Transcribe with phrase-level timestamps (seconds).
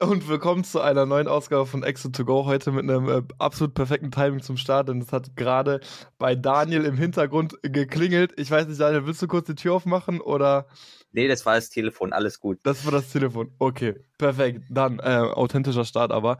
[0.00, 2.46] und willkommen zu einer neuen Ausgabe von Exit to Go.
[2.46, 5.80] Heute mit einem äh, absolut perfekten Timing zum Start, denn es hat gerade
[6.18, 8.32] bei Daniel im Hintergrund geklingelt.
[8.36, 10.66] Ich weiß nicht, Daniel, willst du kurz die Tür aufmachen oder?
[11.12, 12.58] Nee, das war das Telefon, alles gut.
[12.64, 13.52] Das war das Telefon.
[13.58, 14.62] Okay, perfekt.
[14.68, 16.38] Dann äh, authentischer Start aber.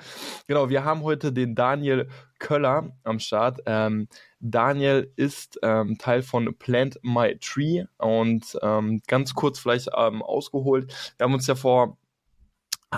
[0.49, 2.09] Genau, wir haben heute den Daniel
[2.39, 3.61] Köller am Start.
[3.67, 4.09] Ähm,
[4.41, 10.93] Daniel ist ähm, Teil von Plant My Tree und ähm, ganz kurz vielleicht ähm, ausgeholt.
[11.17, 11.97] Wir haben uns ja vor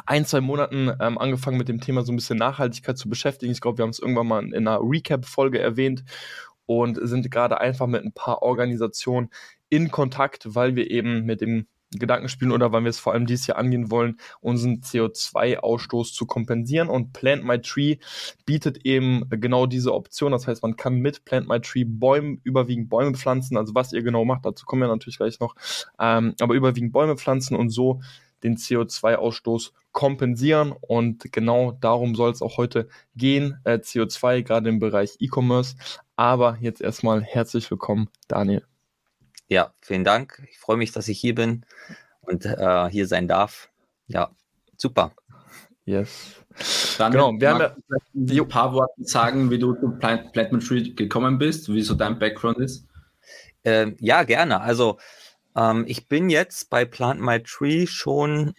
[0.04, 3.52] ein, zwei Monaten ähm, angefangen mit dem Thema so ein bisschen Nachhaltigkeit zu beschäftigen.
[3.52, 6.04] Ich glaube, wir haben es irgendwann mal in einer Recap-Folge erwähnt
[6.66, 9.30] und sind gerade einfach mit ein paar Organisationen
[9.68, 13.26] in Kontakt, weil wir eben mit dem Gedanken spielen oder weil wir es vor allem
[13.26, 16.88] dieses Jahr angehen wollen, unseren CO2-Ausstoß zu kompensieren.
[16.88, 17.96] Und Plant My Tree
[18.44, 20.32] bietet eben genau diese Option.
[20.32, 23.56] Das heißt, man kann mit Plant My Tree Bäume, überwiegend Bäume pflanzen.
[23.56, 25.54] Also was ihr genau macht, dazu kommen wir natürlich gleich noch.
[26.00, 28.00] Ähm, aber überwiegend Bäume pflanzen und so
[28.42, 30.74] den CO2-Ausstoß kompensieren.
[30.78, 33.58] Und genau darum soll es auch heute gehen.
[33.64, 35.74] Äh, CO2, gerade im Bereich E-Commerce.
[36.16, 38.62] Aber jetzt erstmal herzlich willkommen, Daniel.
[39.48, 40.42] Ja, vielen Dank.
[40.50, 41.64] Ich freue mich, dass ich hier bin
[42.20, 43.70] und äh, hier sein darf.
[44.06, 44.30] Ja,
[44.76, 45.12] super.
[45.86, 46.44] Yes.
[46.98, 47.60] Dann genau, wir haben
[48.12, 51.94] ja ein paar Worte sagen, wie du zu Plant, Plantman Tree gekommen bist, wie so
[51.94, 52.86] dein Background ist.
[53.62, 54.60] Äh, ja, gerne.
[54.60, 54.98] Also
[55.56, 58.52] ähm, ich bin jetzt bei Plant My Tree schon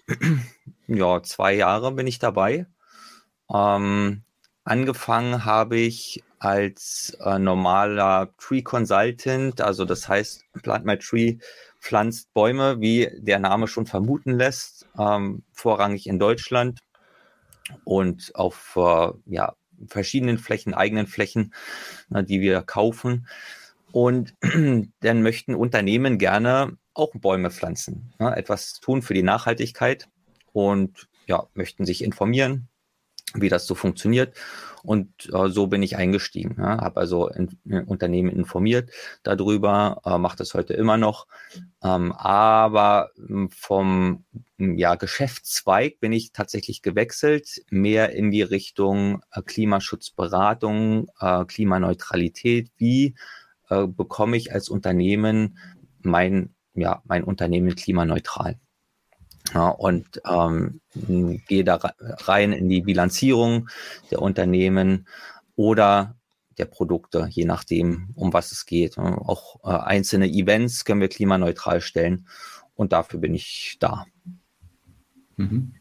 [0.88, 2.66] ja zwei Jahre bin ich dabei.
[3.54, 4.24] Ähm,
[4.64, 11.38] angefangen habe ich als äh, normaler Tree Consultant, also das heißt, Plant My Tree
[11.80, 16.80] pflanzt Bäume, wie der Name schon vermuten lässt, ähm, vorrangig in Deutschland
[17.84, 19.56] und auf äh, ja,
[19.88, 21.54] verschiedenen Flächen, eigenen Flächen,
[22.10, 23.28] na, die wir kaufen.
[23.92, 24.36] Und
[25.00, 30.08] dann möchten Unternehmen gerne auch Bäume pflanzen, na, etwas tun für die Nachhaltigkeit
[30.54, 32.70] und ja, möchten sich informieren,
[33.34, 34.36] wie das so funktioniert.
[34.84, 36.56] Und äh, so bin ich eingestiegen.
[36.58, 38.92] Ja, habe also in, in Unternehmen informiert
[39.24, 41.28] darüber, äh, mache das heute immer noch.
[41.84, 44.24] Ähm, aber hm, vom
[44.58, 52.72] hm, ja, Geschäftszweig bin ich tatsächlich gewechselt, mehr in die Richtung äh, Klimaschutzberatung, äh, Klimaneutralität.
[52.78, 53.16] Wie
[53.70, 55.58] äh, bekomme ich als Unternehmen
[56.02, 58.58] mein, ja, mein Unternehmen klimaneutral?
[59.54, 60.82] Ja, und ähm,
[61.48, 63.70] gehe da rein in die Bilanzierung
[64.12, 65.08] der Unternehmen
[65.56, 66.16] oder
[66.58, 68.98] der Produkte, je nachdem, um was es geht.
[68.98, 72.28] Auch äh, einzelne Events können wir klimaneutral stellen
[72.76, 74.06] und dafür bin ich da.
[75.36, 75.74] Mhm.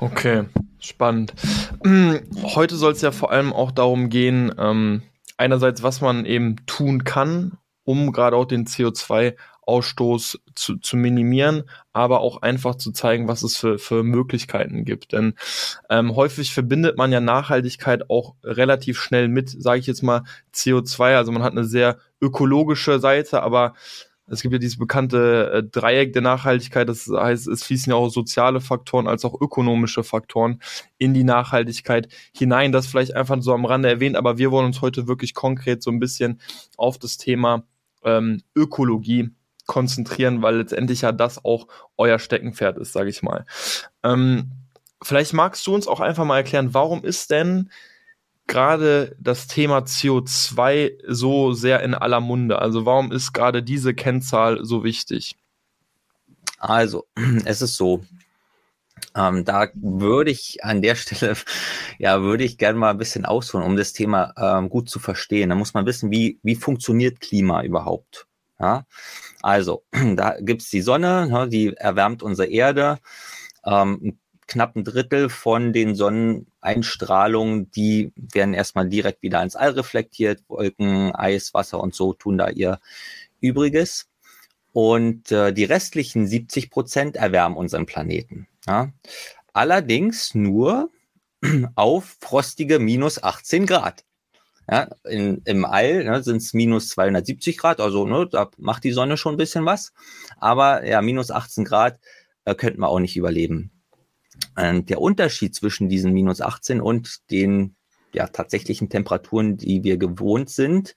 [0.00, 0.44] Okay,
[0.78, 1.34] spannend.
[2.54, 5.02] Heute soll es ja vor allem auch darum gehen, ähm,
[5.36, 9.34] einerseits, was man eben tun kann, um gerade auch den CO2
[9.68, 15.12] Ausstoß zu, zu minimieren, aber auch einfach zu zeigen, was es für, für Möglichkeiten gibt.
[15.12, 15.34] Denn
[15.90, 20.22] ähm, häufig verbindet man ja Nachhaltigkeit auch relativ schnell mit, sage ich jetzt mal,
[20.54, 21.16] CO2.
[21.16, 23.74] Also man hat eine sehr ökologische Seite, aber
[24.26, 26.88] es gibt ja dieses bekannte äh, Dreieck der Nachhaltigkeit.
[26.88, 30.60] Das heißt, es fließen ja auch soziale Faktoren als auch ökonomische Faktoren
[30.96, 32.72] in die Nachhaltigkeit hinein.
[32.72, 35.90] Das vielleicht einfach so am Rande erwähnt, aber wir wollen uns heute wirklich konkret so
[35.90, 36.40] ein bisschen
[36.78, 37.64] auf das Thema
[38.02, 39.30] ähm, Ökologie
[39.68, 43.46] konzentrieren, weil letztendlich ja das auch euer Steckenpferd ist, sage ich mal.
[44.02, 44.50] Ähm,
[45.00, 47.70] vielleicht magst du uns auch einfach mal erklären, warum ist denn
[48.48, 52.58] gerade das Thema CO2 so sehr in aller Munde?
[52.58, 55.36] Also warum ist gerade diese Kennzahl so wichtig?
[56.58, 57.06] Also,
[57.44, 58.02] es ist so.
[59.14, 61.36] Ähm, da würde ich an der Stelle,
[61.98, 65.50] ja, würde ich gerne mal ein bisschen ausholen, um das Thema ähm, gut zu verstehen.
[65.50, 68.27] Da muss man wissen, wie, wie funktioniert Klima überhaupt?
[68.60, 68.84] Ja?
[69.42, 69.84] Also,
[70.16, 72.98] da gibt's die Sonne, ne, die erwärmt unsere Erde.
[73.64, 80.42] Ähm, knapp ein Drittel von den Sonneneinstrahlungen, die werden erstmal direkt wieder ins All reflektiert.
[80.48, 82.80] Wolken, Eis, Wasser und so tun da ihr
[83.40, 84.08] Übriges.
[84.72, 88.48] Und äh, die restlichen 70 Prozent erwärmen unseren Planeten.
[88.66, 88.90] Ja?
[89.52, 90.90] Allerdings nur
[91.74, 94.04] auf frostige minus 18 Grad.
[94.70, 98.92] Ja, in, Im All ne, sind es minus 270 Grad, also ne, da macht die
[98.92, 99.92] Sonne schon ein bisschen was.
[100.36, 101.98] Aber ja, minus 18 Grad
[102.44, 103.70] äh, könnten wir auch nicht überleben.
[104.56, 107.76] Ähm, der Unterschied zwischen diesen minus 18 und den
[108.12, 110.94] ja, tatsächlichen Temperaturen, die wir gewohnt sind,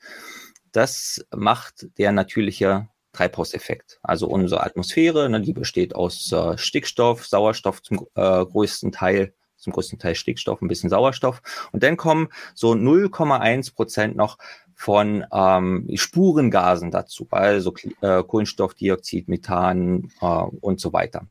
[0.71, 3.99] das macht der natürliche Treibhauseffekt.
[4.03, 9.73] Also unsere Atmosphäre, ne, die besteht aus äh, Stickstoff, Sauerstoff zum äh, größten Teil, zum
[9.73, 11.41] größten Teil Stickstoff, ein bisschen Sauerstoff.
[11.71, 14.37] Und dann kommen so 0,1 Prozent noch
[14.75, 21.27] von ähm, Spurengasen dazu, also äh, Kohlenstoffdioxid, Methan äh, und so weiter.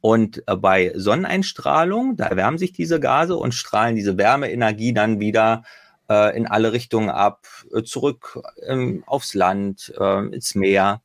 [0.00, 5.62] Und äh, bei Sonneneinstrahlung, da erwärmen sich diese Gase und strahlen diese Wärmeenergie dann wieder
[6.08, 11.02] äh, in alle Richtungen ab, äh, zurück ähm, aufs Land, äh, ins Meer.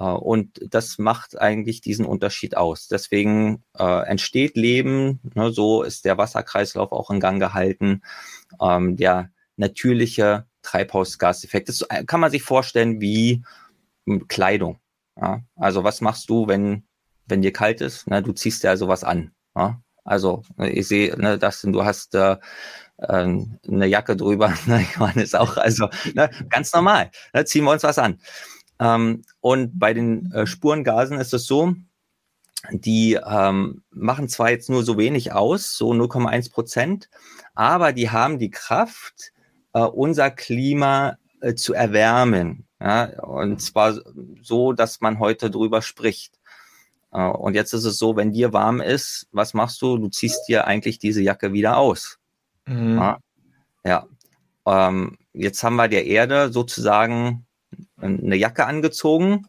[0.00, 2.88] Äh, und das macht eigentlich diesen Unterschied aus.
[2.88, 8.02] Deswegen äh, entsteht Leben, ne, so ist der Wasserkreislauf auch in Gang gehalten.
[8.60, 11.68] Ähm, der natürliche Treibhausgaseffekt.
[11.68, 13.44] Das kann man sich vorstellen wie
[14.06, 14.78] hm, Kleidung.
[15.20, 15.42] Ja?
[15.56, 16.84] Also was machst du, wenn,
[17.26, 18.04] wenn dir kalt ist?
[18.06, 19.32] Na, du ziehst dir also was an.
[19.54, 19.80] Ja?
[20.04, 22.36] Also ich sehe, ne, dass du hast äh,
[23.08, 24.52] ähm, eine Jacke drüber.
[24.66, 25.56] Ne, Johannes auch.
[25.56, 27.10] Also ne, ganz normal.
[27.34, 28.18] Ne, ziehen wir uns was an.
[28.80, 31.74] Ähm, und bei den äh, Spurengasen ist es so,
[32.70, 37.08] die ähm, machen zwar jetzt nur so wenig aus, so 0,1 Prozent,
[37.54, 39.32] aber die haben die Kraft,
[39.74, 42.66] äh, unser Klima äh, zu erwärmen.
[42.80, 43.04] Ja?
[43.20, 44.00] Und zwar
[44.42, 46.38] so, dass man heute drüber spricht.
[47.12, 49.98] Äh, und jetzt ist es so, wenn dir warm ist, was machst du?
[49.98, 52.18] Du ziehst dir eigentlich diese Jacke wieder aus.
[52.66, 52.96] Mhm.
[52.96, 53.18] Ja.
[53.84, 54.06] ja.
[54.66, 57.46] Ähm, jetzt haben wir der Erde sozusagen
[57.96, 59.46] eine Jacke angezogen,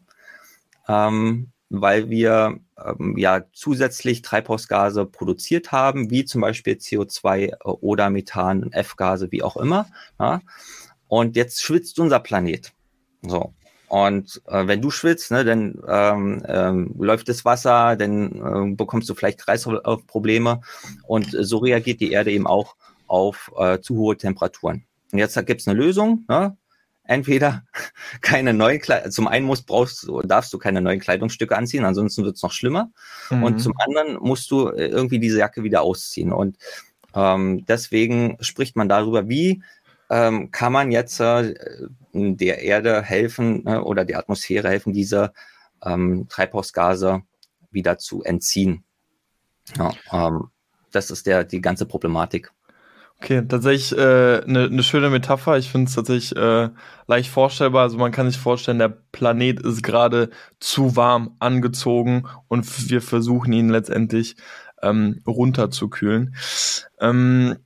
[0.88, 8.10] ähm, weil wir ähm, ja zusätzlich Treibhausgase produziert haben, wie zum Beispiel CO2 äh, oder
[8.10, 9.86] Methan, F-Gase, wie auch immer.
[10.18, 10.40] Ja?
[11.08, 12.72] Und jetzt schwitzt unser Planet.
[13.22, 13.54] So.
[13.88, 19.10] Und äh, wenn du schwitzt, ne, dann ähm, ähm, läuft das Wasser, dann äh, bekommst
[19.10, 20.62] du vielleicht Kreislaufprobleme.
[21.06, 22.76] Und so reagiert die Erde eben auch
[23.06, 24.86] auf äh, zu hohe Temperaturen.
[25.12, 26.24] Und jetzt gibt es eine Lösung.
[26.26, 26.56] Ne?
[27.04, 27.64] Entweder
[28.20, 32.24] keine neuen Kleidung, zum einen musst, brauchst du, darfst du keine neuen Kleidungsstücke anziehen, ansonsten
[32.24, 32.90] wird es noch schlimmer.
[33.30, 33.42] Mhm.
[33.42, 36.32] Und zum anderen musst du äh, irgendwie diese Jacke wieder ausziehen.
[36.32, 36.56] Und
[37.14, 39.62] ähm, deswegen spricht man darüber, wie
[40.10, 41.54] ähm, kann man jetzt äh,
[42.12, 45.32] der Erde helfen äh, oder der Atmosphäre helfen, diese
[45.84, 47.22] ähm, Treibhausgase
[47.70, 48.84] wieder zu entziehen.
[49.76, 50.50] Ja, ähm,
[50.90, 52.52] das ist der, die ganze Problematik.
[53.22, 55.56] Okay, tatsächlich eine äh, ne, ne schöne Metapher.
[55.56, 56.70] Ich finde es tatsächlich äh,
[57.06, 57.82] leicht vorstellbar.
[57.82, 63.52] Also man kann sich vorstellen, der Planet ist gerade zu warm angezogen und wir versuchen
[63.52, 64.34] ihn letztendlich
[64.82, 66.34] ähm, runterzukühlen.
[66.98, 67.58] Ähm,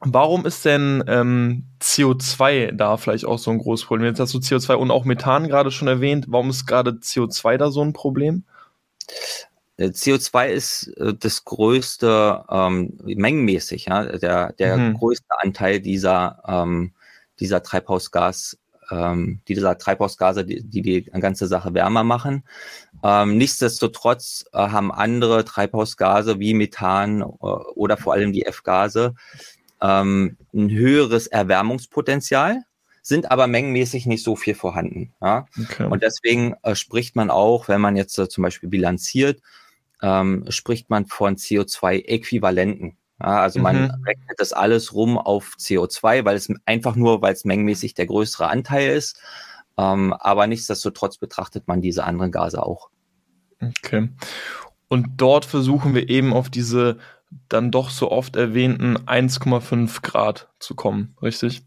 [0.00, 4.08] warum ist denn ähm, CO2 da vielleicht auch so ein großes Problem?
[4.08, 6.26] Jetzt hast du CO2 und auch Methan gerade schon erwähnt.
[6.26, 8.42] Warum ist gerade CO2 da so ein Problem?
[9.76, 14.94] Äh, CO2 ist äh, das größte, ähm, mengenmäßig, ja, der, der mhm.
[14.94, 16.92] größte Anteil dieser, ähm,
[17.40, 18.58] dieser Treibhausgas,
[18.90, 22.44] ähm, dieser Treibhausgase, die, die die ganze Sache wärmer machen.
[23.02, 29.14] Ähm, nichtsdestotrotz äh, haben andere Treibhausgase wie Methan äh, oder vor allem die F-Gase
[29.80, 32.62] ähm, ein höheres Erwärmungspotenzial
[33.02, 35.12] sind aber mengenmäßig nicht so viel vorhanden.
[35.20, 35.46] Ja?
[35.60, 35.84] Okay.
[35.84, 39.42] Und deswegen äh, spricht man auch, wenn man jetzt äh, zum Beispiel bilanziert,
[40.02, 42.96] ähm, spricht man von CO2-Äquivalenten.
[43.20, 44.04] Ja, also man mhm.
[44.04, 48.48] rechnet das alles rum auf CO2, weil es einfach nur, weil es mengenmäßig der größere
[48.48, 49.20] Anteil ist.
[49.76, 52.90] Ähm, aber nichtsdestotrotz betrachtet man diese anderen Gase auch.
[53.60, 54.10] Okay.
[54.88, 56.98] Und dort versuchen wir eben auf diese
[57.48, 61.64] dann doch so oft erwähnten 1,5 Grad zu kommen, richtig?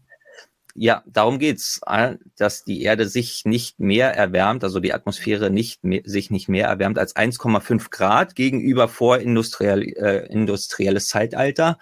[0.74, 5.82] Ja, darum geht's, äh, dass die Erde sich nicht mehr erwärmt, also die Atmosphäre nicht
[5.82, 11.78] mehr, sich nicht mehr erwärmt als 1,5 Grad gegenüber vorindustriell äh, industrielles Zeitalter.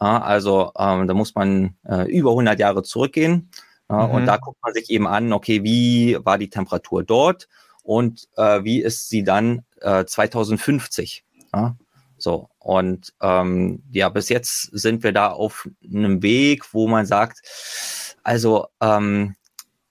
[0.00, 3.50] Ja, also ähm, da muss man äh, über 100 Jahre zurückgehen.
[3.88, 4.14] Ja, mhm.
[4.14, 7.48] Und da guckt man sich eben an, okay, wie war die Temperatur dort
[7.82, 11.24] und äh, wie ist sie dann äh, 2050?
[11.54, 11.76] Ja,
[12.18, 17.40] so, und ähm, ja, bis jetzt sind wir da auf einem Weg, wo man sagt,
[18.22, 19.36] also ähm,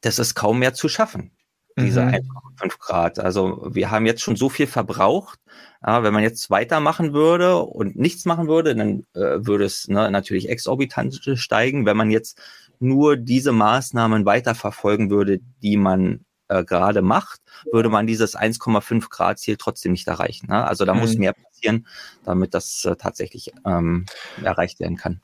[0.01, 1.31] das ist kaum mehr zu schaffen,
[1.77, 2.15] diese mhm.
[2.59, 3.19] 1,5 Grad.
[3.19, 5.39] Also wir haben jetzt schon so viel verbraucht.
[5.85, 10.09] Ja, wenn man jetzt weitermachen würde und nichts machen würde, dann äh, würde es ne,
[10.09, 11.85] natürlich exorbitant steigen.
[11.85, 12.41] Wenn man jetzt
[12.79, 19.39] nur diese Maßnahmen weiterverfolgen würde, die man äh, gerade macht, würde man dieses 1,5 Grad
[19.39, 20.47] Ziel trotzdem nicht erreichen.
[20.47, 20.65] Ne?
[20.65, 21.01] Also da mhm.
[21.01, 21.87] muss mehr passieren,
[22.23, 24.05] damit das äh, tatsächlich ähm,
[24.43, 25.21] erreicht werden kann.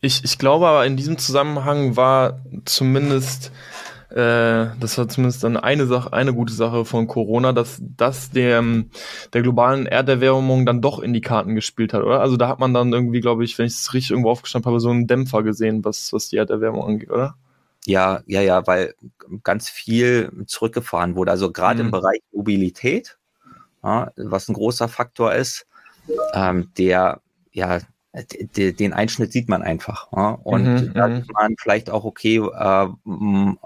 [0.00, 3.52] Ich, ich glaube aber in diesem Zusammenhang war zumindest,
[4.10, 8.64] äh, das war zumindest dann eine Sache, eine gute Sache von Corona, dass das der,
[9.34, 12.20] der globalen Erderwärmung dann doch in die Karten gespielt hat, oder?
[12.20, 14.80] Also da hat man dann irgendwie, glaube ich, wenn ich es richtig irgendwo aufgestanden habe,
[14.80, 17.34] so einen Dämpfer gesehen, was, was die Erderwärmung angeht, oder?
[17.86, 18.94] Ja, ja, ja, weil
[19.42, 21.30] ganz viel zurückgefahren wurde.
[21.30, 21.88] Also gerade mhm.
[21.88, 23.18] im Bereich Mobilität,
[23.82, 25.66] ja, was ein großer Faktor ist,
[26.34, 27.20] ähm, der
[27.52, 27.80] ja,
[28.12, 30.08] den Einschnitt sieht man einfach.
[30.12, 30.30] Ja?
[30.42, 31.16] Und mhm, da mhm.
[31.22, 32.88] sieht man vielleicht auch, okay, äh,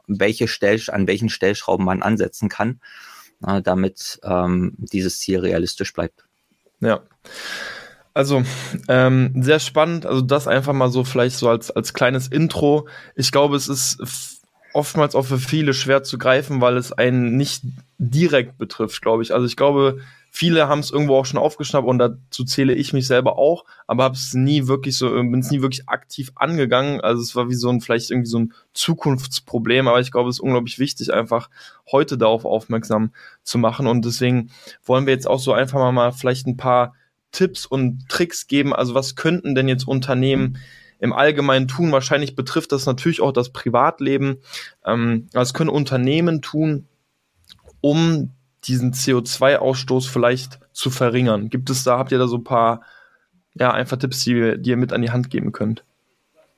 [0.06, 2.80] welche Stell an welchen Stellschrauben man ansetzen kann,
[3.46, 6.26] äh, damit ähm, dieses Ziel realistisch bleibt.
[6.80, 7.00] Ja.
[8.14, 8.44] Also,
[8.86, 10.06] ähm, sehr spannend.
[10.06, 12.88] Also, das einfach mal so vielleicht so als, als kleines Intro.
[13.16, 14.40] Ich glaube, es ist
[14.72, 17.62] oftmals auch für viele schwer zu greifen, weil es einen nicht
[17.98, 19.34] direkt betrifft, glaube ich.
[19.34, 19.98] Also, ich glaube,
[20.30, 24.04] viele haben es irgendwo auch schon aufgeschnappt und dazu zähle ich mich selber auch, aber
[24.04, 27.00] habe es nie wirklich so, bin es nie wirklich aktiv angegangen.
[27.00, 30.36] Also, es war wie so ein, vielleicht irgendwie so ein Zukunftsproblem, aber ich glaube, es
[30.36, 31.50] ist unglaublich wichtig, einfach
[31.90, 33.10] heute darauf aufmerksam
[33.42, 33.88] zu machen.
[33.88, 34.50] Und deswegen
[34.84, 36.94] wollen wir jetzt auch so einfach mal, mal vielleicht ein paar
[37.34, 38.72] Tipps und Tricks geben?
[38.72, 40.58] Also was könnten denn jetzt Unternehmen
[40.98, 41.92] im Allgemeinen tun?
[41.92, 44.38] Wahrscheinlich betrifft das natürlich auch das Privatleben.
[44.86, 46.86] Ähm, was können Unternehmen tun,
[47.82, 48.30] um
[48.64, 51.50] diesen CO2-Ausstoß vielleicht zu verringern?
[51.50, 52.82] Gibt es da, habt ihr da so ein paar,
[53.54, 55.84] ja, einfach Tipps, die, die ihr mit an die Hand geben könnt?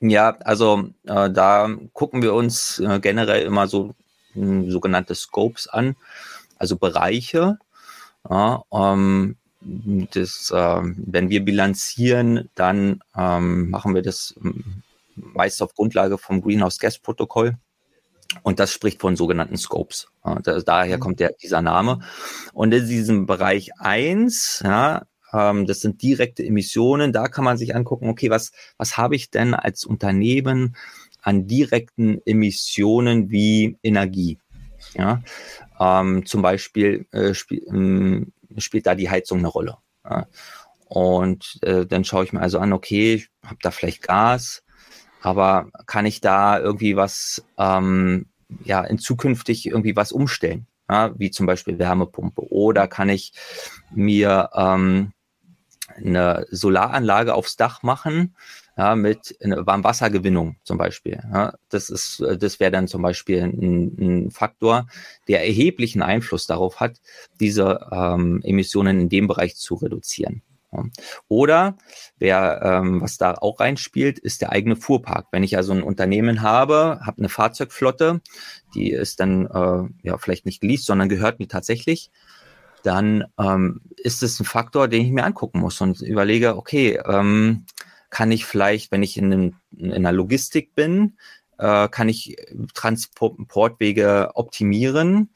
[0.00, 3.94] Ja, also äh, da gucken wir uns äh, generell immer so
[4.34, 5.96] äh, sogenannte Scopes an,
[6.58, 7.58] also Bereiche.
[8.28, 9.36] Ja, ähm,
[10.12, 14.82] das, äh, wenn wir bilanzieren, dann ähm, machen wir das ähm,
[15.14, 17.56] meist auf Grundlage vom Greenhouse Gas Protokoll.
[18.42, 20.08] Und das spricht von sogenannten Scopes.
[20.24, 21.00] Ja, das, daher mhm.
[21.00, 22.00] kommt der, dieser Name.
[22.52, 27.74] Und in diesem Bereich eins, ja, ähm, das sind direkte Emissionen, da kann man sich
[27.74, 30.76] angucken, okay, was, was habe ich denn als Unternehmen
[31.22, 34.38] an direkten Emissionen wie Energie?
[34.94, 35.22] Ja,
[35.80, 39.78] ähm, zum Beispiel äh, spiel, ähm, spielt da die Heizung eine Rolle.
[40.04, 40.26] Ja.
[40.88, 44.62] Und äh, dann schaue ich mir also an, okay, ich habe da vielleicht Gas,
[45.20, 48.26] aber kann ich da irgendwie was, ähm,
[48.64, 50.66] ja, in zukünftig irgendwie was umstellen?
[50.88, 52.42] Ja, wie zum Beispiel Wärmepumpe.
[52.52, 53.32] Oder kann ich
[53.90, 55.12] mir ähm,
[55.96, 58.36] eine Solaranlage aufs Dach machen,
[58.76, 61.20] ja, mit Warmwassergewinnung zum Beispiel.
[61.32, 64.86] Ja, das ist, das wäre dann zum Beispiel ein, ein, Faktor,
[65.28, 67.00] der erheblichen Einfluss darauf hat,
[67.40, 70.42] diese ähm, Emissionen in dem Bereich zu reduzieren.
[71.28, 71.76] Oder
[72.18, 75.28] wer, ähm, was da auch reinspielt, ist der eigene Fuhrpark.
[75.30, 78.20] Wenn ich also ein Unternehmen habe, habe eine Fahrzeugflotte,
[78.74, 82.10] die ist dann äh, ja vielleicht nicht geleast, sondern gehört mir tatsächlich,
[82.82, 87.64] dann ähm, ist es ein Faktor, den ich mir angucken muss und überlege, okay, ähm,
[88.16, 91.18] kann ich vielleicht, wenn ich in, einem, in einer Logistik bin,
[91.58, 92.34] äh, kann ich
[92.72, 95.28] Transportwege optimieren?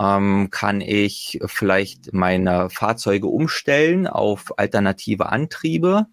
[0.00, 6.06] Ähm, kann ich vielleicht meine Fahrzeuge umstellen auf alternative Antriebe?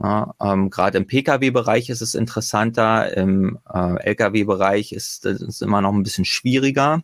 [0.00, 5.92] Ja, ähm, Gerade im Pkw-Bereich ist es interessanter, im äh, Lkw-Bereich ist es immer noch
[5.92, 7.02] ein bisschen schwieriger.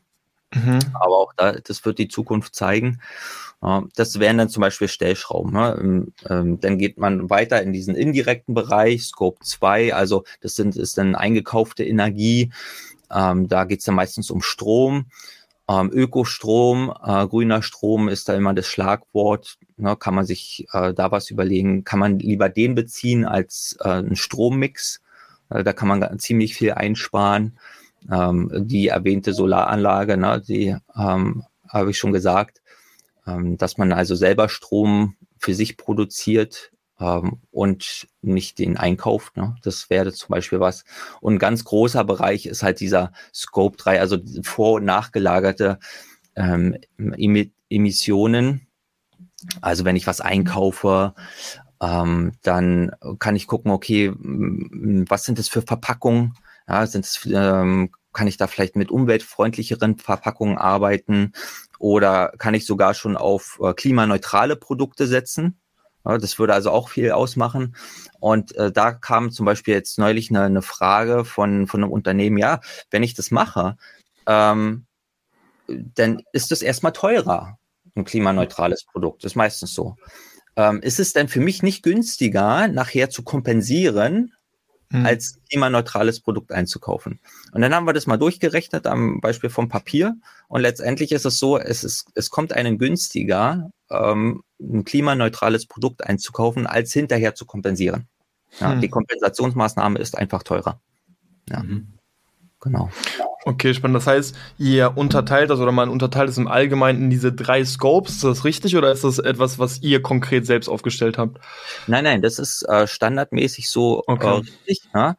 [0.54, 0.78] Mhm.
[0.94, 3.00] Aber auch da, das wird die Zukunft zeigen.
[3.94, 5.52] Das wären dann zum Beispiel Stellschrauben.
[5.52, 5.78] Ne?
[5.78, 10.76] Ähm, ähm, dann geht man weiter in diesen indirekten Bereich, Scope 2, also das sind,
[10.76, 12.52] ist dann eingekaufte Energie.
[13.12, 15.06] Ähm, da geht es dann meistens um Strom.
[15.92, 19.56] Ökostrom, äh, grüner Strom ist da immer das Schlagwort.
[19.76, 19.94] Ne?
[19.94, 21.84] Kann man sich äh, da was überlegen?
[21.84, 25.00] Kann man lieber den beziehen als äh, einen Strommix?
[25.48, 27.58] da kann man ziemlich viel einsparen.
[28.08, 32.60] die erwähnte Solaranlage, ne, die habe ich schon gesagt,
[33.30, 39.36] ähm, dass man also selber Strom für sich produziert ähm, und nicht den einkauft.
[39.36, 39.56] Ne?
[39.62, 40.84] Das wäre zum Beispiel was.
[41.20, 45.78] Und ein ganz großer Bereich ist halt dieser Scope 3, also vor- und nachgelagerte
[46.36, 46.76] ähm,
[47.68, 48.66] Emissionen.
[49.60, 51.14] Also wenn ich was einkaufe,
[51.80, 56.34] ähm, dann kann ich gucken, okay, was sind das für Verpackungen?
[56.68, 61.32] Ja, sind es, ähm, kann ich da vielleicht mit umweltfreundlicheren Verpackungen arbeiten?
[61.78, 65.60] Oder kann ich sogar schon auf äh, klimaneutrale Produkte setzen?
[66.04, 67.76] Ja, das würde also auch viel ausmachen.
[68.20, 72.38] Und äh, da kam zum Beispiel jetzt neulich eine, eine Frage von, von einem Unternehmen,
[72.38, 73.76] ja, wenn ich das mache,
[74.26, 74.86] ähm,
[75.68, 77.58] dann ist das erstmal teurer,
[77.94, 79.24] ein klimaneutrales Produkt.
[79.24, 79.96] Das ist meistens so.
[80.56, 84.32] Ähm, ist es denn für mich nicht günstiger, nachher zu kompensieren,
[84.90, 85.06] mhm.
[85.06, 87.20] als klimaneutrales Produkt einzukaufen.
[87.52, 90.16] Und dann haben wir das mal durchgerechnet am Beispiel vom Papier.
[90.48, 96.04] Und letztendlich ist es so, es, ist, es kommt einem günstiger, ähm, ein klimaneutrales Produkt
[96.04, 98.08] einzukaufen, als hinterher zu kompensieren.
[98.58, 98.80] Ja, mhm.
[98.80, 100.80] Die Kompensationsmaßnahme ist einfach teurer.
[101.48, 101.62] Ja.
[101.62, 101.94] Mhm.
[102.60, 102.90] Genau.
[103.44, 103.96] Okay, spannend.
[103.96, 108.16] Das heißt, ihr unterteilt das oder man unterteilt es im Allgemeinen in diese drei Scopes.
[108.16, 111.38] Ist das richtig oder ist das etwas, was ihr konkret selbst aufgestellt habt?
[111.86, 114.26] Nein, nein, das ist äh, standardmäßig so äh, okay.
[114.26, 114.80] äh, richtig.
[114.94, 115.16] Ja?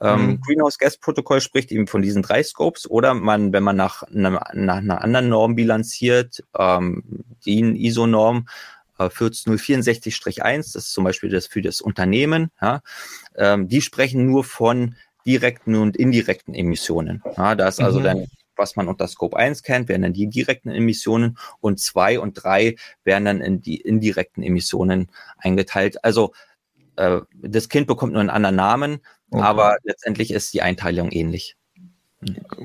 [0.00, 0.40] Ähm, mhm.
[0.40, 4.52] Greenhouse Gas Protokoll spricht eben von diesen drei Scopes oder man, wenn man nach, nach,
[4.52, 7.02] nach einer anderen Norm bilanziert, ähm,
[7.44, 8.46] die ISO-Norm,
[8.98, 12.82] äh, 14064-1, das ist zum Beispiel das für das Unternehmen, ja,
[13.36, 14.94] ähm, die sprechen nur von
[15.26, 17.22] direkten und indirekten Emissionen.
[17.36, 18.04] Ja, da ist also mhm.
[18.04, 18.26] dann,
[18.56, 22.76] was man unter Scope 1 kennt, wären dann die direkten Emissionen und 2 und 3
[23.04, 26.04] werden dann in die indirekten Emissionen eingeteilt.
[26.04, 26.32] Also
[26.96, 28.98] äh, das Kind bekommt nur einen anderen Namen,
[29.30, 29.42] okay.
[29.42, 31.56] aber letztendlich ist die Einteilung ähnlich.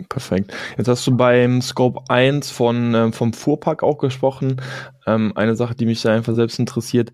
[0.07, 0.53] Perfekt.
[0.77, 4.61] Jetzt hast du beim Scope 1 von, äh, vom Fuhrpark auch gesprochen.
[5.05, 7.11] Ähm, eine Sache, die mich da einfach selbst interessiert.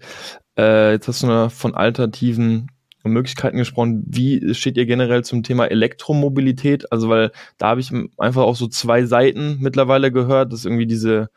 [0.57, 2.71] Äh, jetzt hast du von alternativen
[3.09, 4.03] Möglichkeiten gesprochen.
[4.07, 6.91] Wie steht ihr generell zum Thema Elektromobilität?
[6.91, 11.29] Also, weil da habe ich einfach auch so zwei Seiten mittlerweile gehört, dass irgendwie diese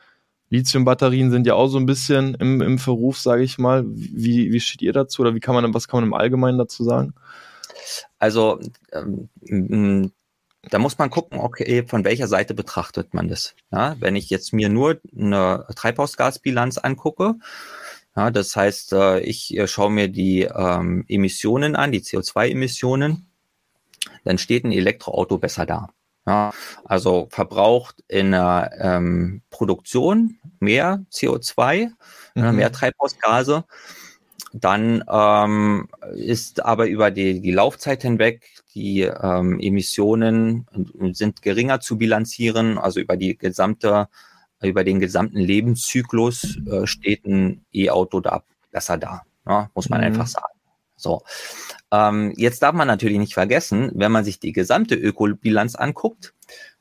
[0.50, 3.84] Lithium-Batterien sind ja auch so ein bisschen im, im Verruf, sage ich mal.
[3.86, 6.84] Wie, wie steht ihr dazu oder wie kann man, was kann man im Allgemeinen dazu
[6.84, 7.14] sagen?
[8.18, 8.58] Also,
[8.92, 10.12] ähm,
[10.70, 13.54] da muss man gucken, okay, von welcher Seite betrachtet man das.
[13.70, 17.34] Ja, wenn ich jetzt mir nur eine Treibhausgasbilanz angucke,
[18.16, 23.26] ja, das heißt, äh, ich äh, schaue mir die ähm, Emissionen an, die CO2-Emissionen,
[24.24, 25.90] dann steht ein Elektroauto besser da.
[26.26, 26.52] Ja,
[26.84, 31.90] also verbraucht in der ähm, Produktion mehr CO2,
[32.34, 32.56] mhm.
[32.56, 33.64] mehr Treibhausgase.
[34.52, 40.66] Dann ähm, ist aber über die, die Laufzeit hinweg die ähm, Emissionen
[41.12, 44.08] sind geringer zu bilanzieren, also über die gesamte,
[44.62, 50.00] über den gesamten Lebenszyklus äh, steht ein E-Auto da besser da, ja, ne, muss man
[50.00, 50.06] mhm.
[50.06, 50.58] einfach sagen.
[50.96, 51.22] So.
[51.92, 56.34] Ähm, jetzt darf man natürlich nicht vergessen, wenn man sich die gesamte Ökobilanz anguckt,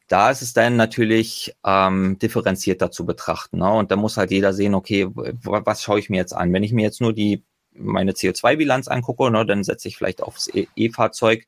[0.07, 3.59] da ist es dann natürlich ähm, differenzierter zu betrachten.
[3.59, 3.71] Ne?
[3.71, 6.53] Und da muss halt jeder sehen, okay, was schaue ich mir jetzt an?
[6.53, 7.43] Wenn ich mir jetzt nur die
[7.73, 11.45] meine CO2-Bilanz angucke, ne, dann setze ich vielleicht aufs e-, E-Fahrzeug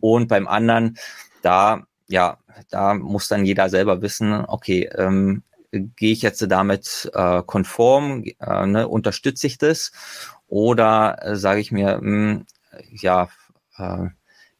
[0.00, 0.98] und beim anderen,
[1.42, 2.38] da, ja,
[2.70, 8.66] da muss dann jeder selber wissen, okay, ähm, gehe ich jetzt damit äh, konform, äh,
[8.66, 9.92] ne, unterstütze ich das
[10.46, 12.46] oder äh, sage ich mir, mh, hm,
[12.90, 13.28] ja,
[13.76, 14.08] äh,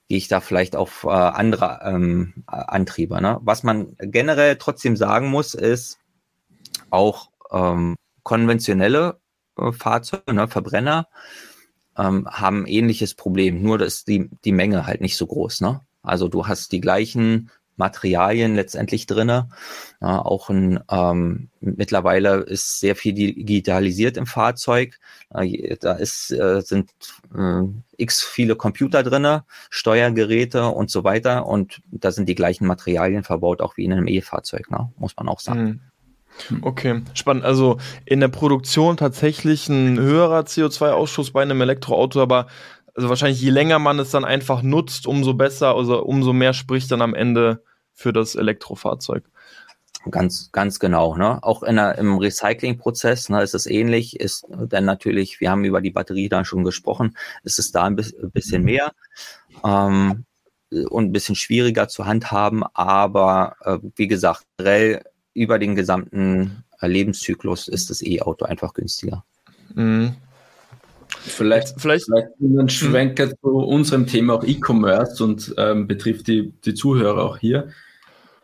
[0.08, 3.20] gehe ich da vielleicht auf äh, andere ähm, Antriebe.
[3.20, 3.38] Ne?
[3.42, 5.98] Was man generell trotzdem sagen muss, ist
[6.90, 9.20] auch ähm, konventionelle
[9.58, 11.08] äh, Fahrzeuge, ne, Verbrenner,
[11.96, 15.60] ähm, haben ähnliches Problem, nur dass die, die Menge halt nicht so groß.
[15.60, 15.80] Ne?
[16.02, 19.48] Also du hast die gleichen Materialien letztendlich drinne.
[20.00, 24.98] Ja, auch ein, ähm, mittlerweile ist sehr viel digitalisiert im Fahrzeug.
[25.34, 26.90] Äh, da ist, äh, sind
[27.34, 27.62] äh,
[27.96, 31.46] x viele Computer drinne, Steuergeräte und so weiter.
[31.46, 34.92] Und da sind die gleichen Materialien verbaut, auch wie in einem E-Fahrzeug, ne?
[34.98, 35.64] muss man auch sagen.
[35.64, 35.80] Mhm.
[36.62, 37.44] Okay, spannend.
[37.44, 42.46] Also in der Produktion tatsächlich ein höherer CO2-Ausstoß bei einem Elektroauto, aber
[42.94, 46.90] also wahrscheinlich je länger man es dann einfach nutzt, umso besser, also umso mehr spricht
[46.90, 47.62] dann am Ende
[47.98, 49.24] für das Elektrofahrzeug.
[50.10, 51.16] Ganz, ganz genau.
[51.16, 51.42] Ne?
[51.42, 54.20] Auch in der, im Recyclingprozess ne, ist es ähnlich.
[54.20, 57.96] Ist dann natürlich, wir haben über die Batterie dann schon gesprochen, ist es da ein
[57.96, 58.92] bisschen mehr
[59.64, 60.24] ähm,
[60.70, 62.62] und ein bisschen schwieriger zu handhaben.
[62.72, 65.02] Aber äh, wie gesagt, generell
[65.34, 69.24] über den gesamten äh, Lebenszyklus ist das E-Auto einfach günstiger.
[69.74, 70.14] Mhm.
[71.20, 73.34] Vielleicht, vielleicht, vielleicht einen Schwenker mhm.
[73.42, 77.68] zu unserem Thema auch E-Commerce und ähm, betrifft die, die Zuhörer auch hier.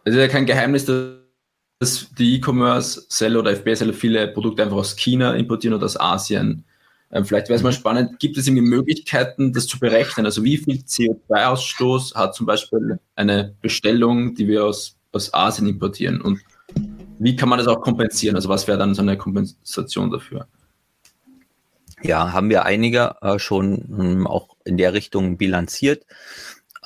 [0.04, 5.34] Es ist ja kein Geheimnis, dass die E-Commerce-Seller oder FBA-Seller viele Produkte einfach aus China
[5.34, 6.64] importieren oder aus Asien.
[7.10, 7.76] Ähm, vielleicht wäre es mal mhm.
[7.76, 10.26] spannend, gibt es irgendwie Möglichkeiten, das zu berechnen?
[10.26, 16.20] Also wie viel CO2-Ausstoß hat zum Beispiel eine Bestellung, die wir aus, aus Asien importieren?
[16.20, 16.40] Und
[17.18, 18.36] wie kann man das auch kompensieren?
[18.36, 20.46] Also was wäre dann so eine Kompensation dafür?
[22.02, 26.04] Ja, haben wir einige äh, schon ähm, auch in der Richtung bilanziert.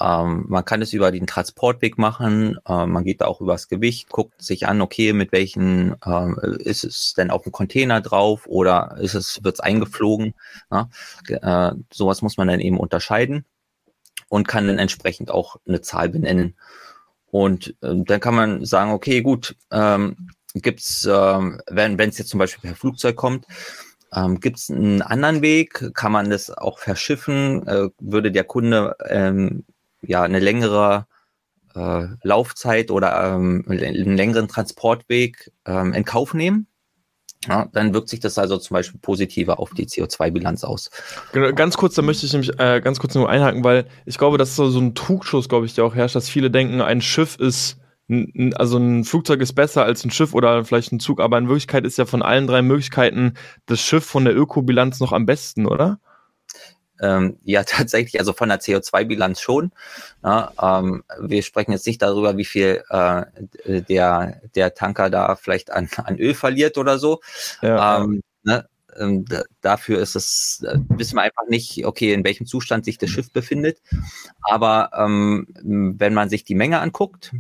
[0.01, 4.09] Ähm, man kann es über den Transportweg machen, äh, man geht da auch übers Gewicht,
[4.09, 8.97] guckt sich an, okay, mit welchen äh, ist es denn auf dem Container drauf oder
[9.01, 10.35] ist es, wird es eingeflogen?
[10.71, 10.89] Ja?
[11.29, 13.45] Äh, sowas muss man dann eben unterscheiden
[14.29, 16.55] und kann dann entsprechend auch eine Zahl benennen.
[17.31, 22.39] Und äh, dann kann man sagen, okay, gut, ähm, gibt's, ähm, wenn es jetzt zum
[22.39, 23.47] Beispiel per Flugzeug kommt,
[24.15, 25.93] ähm, Gibt es einen anderen Weg?
[25.95, 27.67] Kann man das auch verschiffen?
[27.67, 29.65] Äh, würde der Kunde ähm,
[30.09, 31.07] ja eine längere
[31.75, 36.67] äh, Laufzeit oder ähm, einen längeren Transportweg ähm, in Kauf nehmen?
[37.47, 40.91] Ja, dann wirkt sich das also zum Beispiel positiver auf die CO2-Bilanz aus.
[41.33, 44.39] Genau, ganz kurz, da möchte ich nämlich äh, ganz kurz nur einhaken, weil ich glaube,
[44.39, 47.01] das ist so, so ein Trugschuss, glaube ich, der auch herrscht, dass viele denken, ein
[47.01, 47.79] Schiff ist
[48.55, 51.85] also ein Flugzeug ist besser als ein Schiff oder vielleicht ein Zug, aber in Wirklichkeit
[51.85, 53.35] ist ja von allen drei Möglichkeiten
[53.67, 56.01] das Schiff von der Ökobilanz noch am besten, oder?
[57.01, 59.73] Ähm, ja, tatsächlich, also von der CO2-Bilanz schon.
[60.23, 63.25] Ja, ähm, wir sprechen jetzt nicht darüber, wie viel äh,
[63.83, 67.21] der, der Tanker da vielleicht an, an Öl verliert oder so.
[67.63, 68.03] Ja.
[68.03, 68.69] Ähm, ne?
[68.99, 69.25] ähm,
[69.61, 73.33] dafür ist es, äh, wissen wir einfach nicht, okay, in welchem Zustand sich das Schiff
[73.33, 73.81] befindet.
[74.43, 77.33] Aber ähm, wenn man sich die Menge anguckt,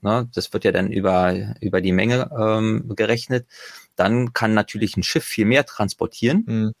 [0.00, 3.46] ne, das wird ja dann über, über die Menge ähm, gerechnet,
[3.96, 6.44] dann kann natürlich ein Schiff viel mehr transportieren.
[6.46, 6.72] Mhm.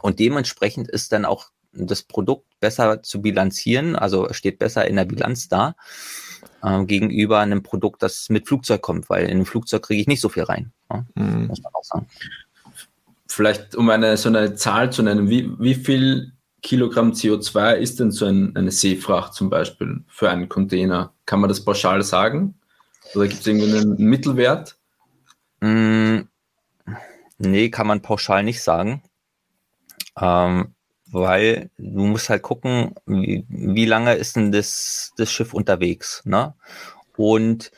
[0.00, 1.50] Und dementsprechend ist dann auch
[1.86, 5.74] das Produkt besser zu bilanzieren, also steht besser in der Bilanz da
[6.62, 10.20] äh, gegenüber einem Produkt, das mit Flugzeug kommt, weil in einem Flugzeug kriege ich nicht
[10.20, 10.72] so viel rein.
[10.90, 11.04] Ja?
[11.14, 11.46] Mhm.
[11.46, 12.06] Muss man auch sagen.
[13.26, 18.10] Vielleicht um eine so eine Zahl zu nennen, wie, wie viel Kilogramm CO2 ist denn
[18.10, 21.12] so ein, eine Seefracht zum Beispiel für einen Container?
[21.26, 22.54] Kann man das pauschal sagen?
[23.14, 24.76] Oder gibt es irgendwie einen Mittelwert?
[25.60, 26.20] Mm,
[27.38, 29.02] nee, kann man pauschal nicht sagen.
[30.20, 30.74] Ähm,
[31.10, 36.54] weil du musst halt gucken, wie, wie lange ist denn das, das Schiff unterwegs, ne?
[37.16, 37.72] Und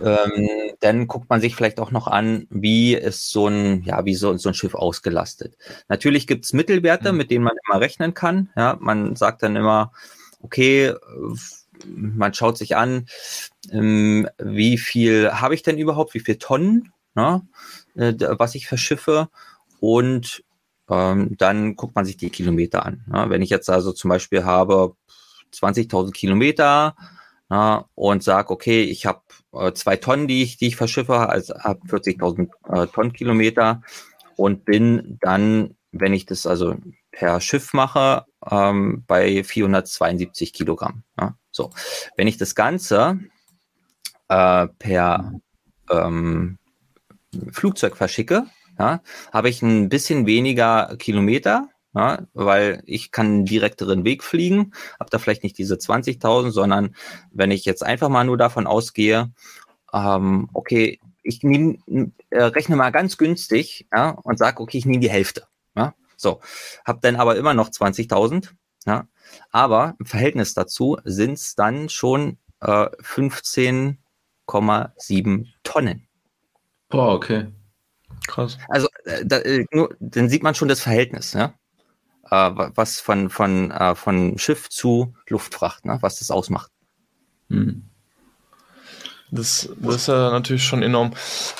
[0.00, 4.14] ähm, dann guckt man sich vielleicht auch noch an, wie ist so ein, ja, wie
[4.14, 5.56] so, so ein Schiff ausgelastet.
[5.88, 7.18] Natürlich gibt's Mittelwerte, mhm.
[7.18, 8.50] mit denen man immer rechnen kann.
[8.56, 9.90] Ja, man sagt dann immer,
[10.40, 10.94] okay,
[11.84, 13.06] man schaut sich an,
[13.72, 17.42] ähm, wie viel habe ich denn überhaupt, wie viel Tonnen, ne,
[17.96, 19.28] äh, was ich verschiffe
[19.80, 20.44] und
[20.88, 23.04] ähm, dann guckt man sich die Kilometer an.
[23.06, 23.26] Ne?
[23.28, 24.94] Wenn ich jetzt also zum Beispiel habe
[25.52, 26.96] 20.000 Kilometer
[27.48, 29.20] na, und sage, okay, ich habe
[29.52, 33.82] äh, zwei Tonnen, die ich, die ich verschiffe, also habe 40.000 äh, Tonnen Kilometer
[34.36, 36.76] und bin dann, wenn ich das also
[37.12, 41.02] per Schiff mache, ähm, bei 472 Kilogramm.
[41.18, 41.36] Ja?
[41.50, 41.70] So,
[42.16, 43.20] wenn ich das Ganze
[44.28, 45.32] äh, per
[45.90, 46.58] ähm,
[47.52, 48.46] Flugzeug verschicke,
[48.78, 49.00] ja,
[49.32, 55.10] habe ich ein bisschen weniger Kilometer, ja, weil ich kann einen direkteren Weg fliegen, habe
[55.10, 56.94] da vielleicht nicht diese 20.000, sondern
[57.32, 59.32] wenn ich jetzt einfach mal nur davon ausgehe,
[59.92, 65.00] ähm, okay, ich nehm, äh, rechne mal ganz günstig ja, und sage, okay, ich nehme
[65.00, 65.46] die Hälfte.
[65.74, 66.40] Ja, so,
[66.84, 68.50] habe dann aber immer noch 20.000.
[68.86, 69.08] Ja,
[69.50, 76.06] aber im Verhältnis dazu sind es dann schon äh, 15,7 Tonnen.
[76.88, 77.48] Boah, okay.
[78.26, 78.58] Krass.
[78.68, 81.54] Also äh, da, äh, nur, dann sieht man schon das Verhältnis, ja?
[82.30, 85.98] Äh, was von, von, äh, von Schiff zu Luftfracht, ne?
[86.00, 86.72] was das ausmacht.
[87.48, 87.88] Hm.
[89.30, 91.12] Das, das ist ja natürlich schon enorm.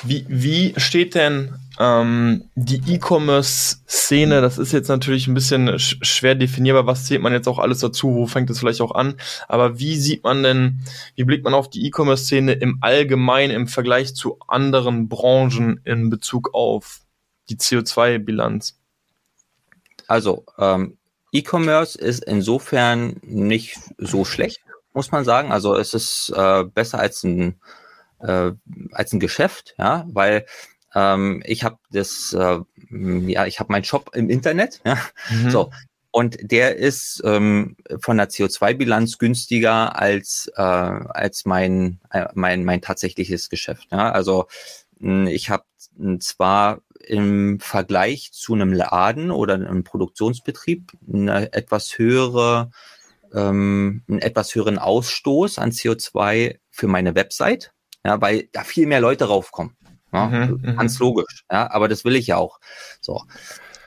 [0.05, 4.41] Wie, wie steht denn ähm, die E-Commerce-Szene?
[4.41, 6.87] Das ist jetzt natürlich ein bisschen sch schwer definierbar.
[6.87, 8.15] Was zählt man jetzt auch alles dazu?
[8.15, 9.17] Wo fängt es vielleicht auch an?
[9.49, 10.81] Aber wie sieht man denn,
[11.17, 16.55] wie blickt man auf die E-Commerce-Szene im Allgemeinen im Vergleich zu anderen Branchen in Bezug
[16.55, 17.01] auf
[17.51, 18.79] die CO2-Bilanz?
[20.07, 20.99] Also, ähm,
[21.33, 24.66] E-Commerce ist insofern nicht so schlecht
[24.97, 25.53] muss man sagen.
[25.53, 27.61] Also es ist äh, besser als ein,
[28.21, 28.53] äh,
[28.93, 30.47] als ein Geschäft, ja, weil
[30.95, 32.59] ähm, ich habe das, äh,
[32.91, 34.99] ja, ich habe meinen Shop im Internet, ja,
[35.31, 35.51] mhm.
[35.51, 35.71] so.
[36.11, 42.81] Und der ist ähm, von der CO2-Bilanz günstiger als, äh, als mein, äh, mein, mein
[42.81, 43.89] tatsächliches Geschäft.
[43.93, 44.13] Ja?
[44.13, 44.47] Also
[44.99, 45.65] hm, ich habe
[46.21, 52.71] zwar im Vergleich zu einem Laden oder einem Produktionsbetrieb eine etwas höhere
[53.37, 57.73] ähm, einen etwas höheren Ausstoß an CO2 für meine Website,
[58.05, 59.77] ja, weil da viel mehr Leute raufkommen.
[60.13, 62.59] Ja, mhm, mhm, ganz logisch, ja, aber das will ich ja auch.
[63.01, 63.23] So.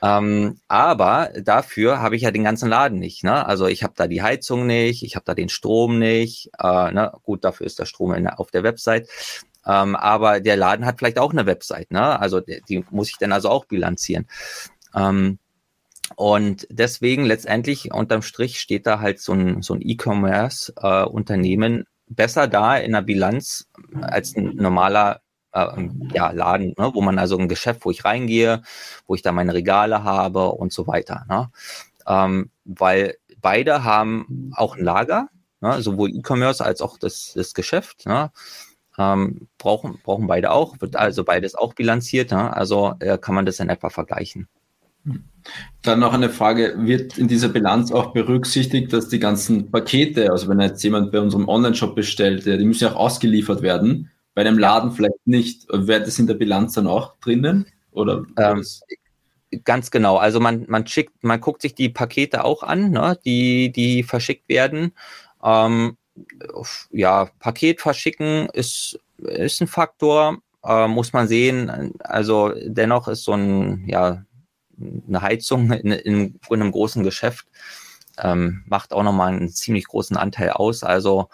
[0.02, 3.22] Ähm, aber dafür habe ich ja den ganzen Laden nicht.
[3.22, 3.44] Ne?
[3.46, 6.50] Also ich habe da die Heizung nicht, ich habe da den Strom nicht.
[6.58, 7.12] Äh, ne?
[7.22, 9.08] Gut, dafür ist der Strom in, auf der Website.
[9.66, 11.90] Ähm, aber der Laden hat vielleicht auch eine Website.
[11.90, 12.18] Ne?
[12.18, 14.26] Also die, die muss ich dann also auch bilanzieren.
[14.94, 15.38] Ähm,
[16.16, 22.48] und deswegen letztendlich unterm Strich steht da halt so ein, so ein E-Commerce-Unternehmen äh, besser
[22.48, 23.68] da in der Bilanz
[24.00, 25.20] als ein normaler
[25.52, 26.90] äh, ja, Laden, ne?
[26.92, 28.62] wo man also ein Geschäft, wo ich reingehe,
[29.06, 31.24] wo ich da meine Regale habe und so weiter.
[31.28, 31.50] Ne?
[32.06, 35.28] Ähm, weil beide haben auch ein Lager,
[35.60, 35.80] ne?
[35.80, 38.06] sowohl E-Commerce als auch das, das Geschäft.
[38.06, 38.32] Ne?
[38.98, 42.32] Ähm, brauchen, brauchen beide auch, wird also beides auch bilanziert.
[42.32, 42.54] Ne?
[42.54, 44.48] Also äh, kann man das in etwa vergleichen.
[45.82, 50.48] Dann noch eine Frage, wird in dieser Bilanz auch berücksichtigt, dass die ganzen Pakete, also
[50.48, 54.58] wenn jetzt jemand bei unserem Online-Shop bestellt, die müssen ja auch ausgeliefert werden, bei einem
[54.58, 57.66] Laden vielleicht nicht, wäre das in der Bilanz dann auch drinnen?
[57.92, 58.64] Oder ähm,
[59.64, 60.16] Ganz genau.
[60.16, 64.48] Also man, man schickt, man guckt sich die Pakete auch an, ne, die, die verschickt
[64.48, 64.92] werden.
[65.42, 65.96] Ähm,
[66.92, 71.92] ja, Paket verschicken ist, ist ein Faktor, äh, muss man sehen.
[71.98, 74.24] Also dennoch ist so ein, ja,
[75.08, 77.46] eine Heizung in, in, in einem großen Geschäft
[78.18, 80.82] ähm, macht auch nochmal einen ziemlich großen Anteil aus.
[80.84, 81.28] Also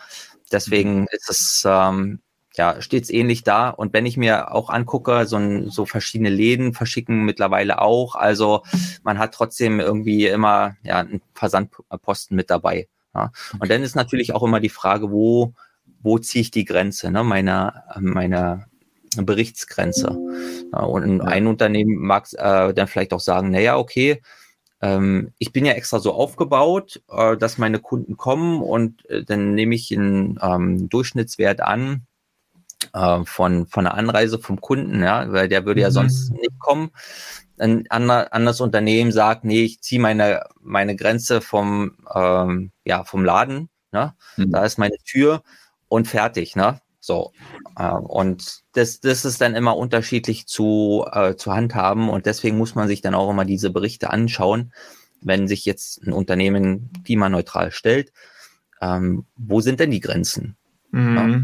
[0.52, 1.08] deswegen mhm.
[1.10, 2.20] ist es, ähm,
[2.54, 3.68] ja, stets ähnlich da.
[3.68, 8.14] Und wenn ich mir auch angucke, so, ein, so verschiedene Läden verschicken mittlerweile auch.
[8.14, 8.62] Also
[9.02, 12.88] man hat trotzdem irgendwie immer ja, einen Versandposten mit dabei.
[13.14, 13.30] Ja.
[13.58, 15.52] Und dann ist natürlich auch immer die Frage, wo,
[16.00, 18.66] wo ziehe ich die Grenze, ne, meiner, meiner
[19.24, 20.10] Berichtsgrenze.
[20.72, 24.20] Und ein Unternehmen mag äh, dann vielleicht auch sagen, naja, okay,
[24.82, 29.54] ähm, ich bin ja extra so aufgebaut, äh, dass meine Kunden kommen und äh, dann
[29.54, 32.06] nehme ich einen ähm, Durchschnittswert an,
[32.92, 35.92] äh, von, von der Anreise vom Kunden, ja, weil der würde ja mhm.
[35.92, 36.90] sonst nicht kommen.
[37.58, 43.70] Ein anderes Unternehmen sagt, nee, ich ziehe meine, meine Grenze vom, ähm, ja, vom Laden,
[43.92, 44.14] ne?
[44.36, 44.50] Mhm.
[44.50, 45.42] da ist meine Tür
[45.88, 46.80] und fertig, ne?
[47.06, 47.32] So.
[47.78, 52.74] Äh, und das, das ist dann immer unterschiedlich zu, äh, zu handhaben und deswegen muss
[52.74, 54.72] man sich dann auch immer diese Berichte anschauen,
[55.22, 58.12] wenn sich jetzt ein Unternehmen klimaneutral stellt.
[58.82, 60.56] Ähm, wo sind denn die Grenzen?
[60.90, 61.16] Mhm.
[61.16, 61.40] Ja?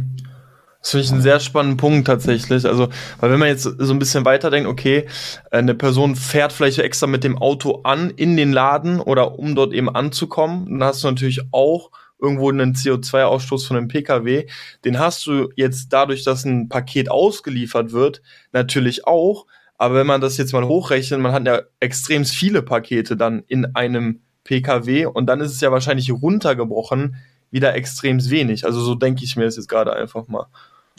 [0.80, 2.66] Das finde ich einen sehr spannenden Punkt tatsächlich.
[2.66, 2.88] Also,
[3.20, 5.06] weil wenn man jetzt so ein bisschen weiterdenkt, okay,
[5.52, 9.72] eine Person fährt vielleicht extra mit dem Auto an in den Laden oder um dort
[9.74, 11.92] eben anzukommen, dann hast du natürlich auch
[12.22, 14.46] irgendwo einen CO2-Ausstoß von einem Pkw.
[14.84, 19.46] Den hast du jetzt dadurch, dass ein Paket ausgeliefert wird, natürlich auch.
[19.76, 23.74] Aber wenn man das jetzt mal hochrechnet, man hat ja extrem viele Pakete dann in
[23.74, 27.16] einem Pkw und dann ist es ja wahrscheinlich runtergebrochen
[27.50, 28.64] wieder extrem wenig.
[28.64, 30.46] Also so denke ich mir das jetzt gerade einfach mal.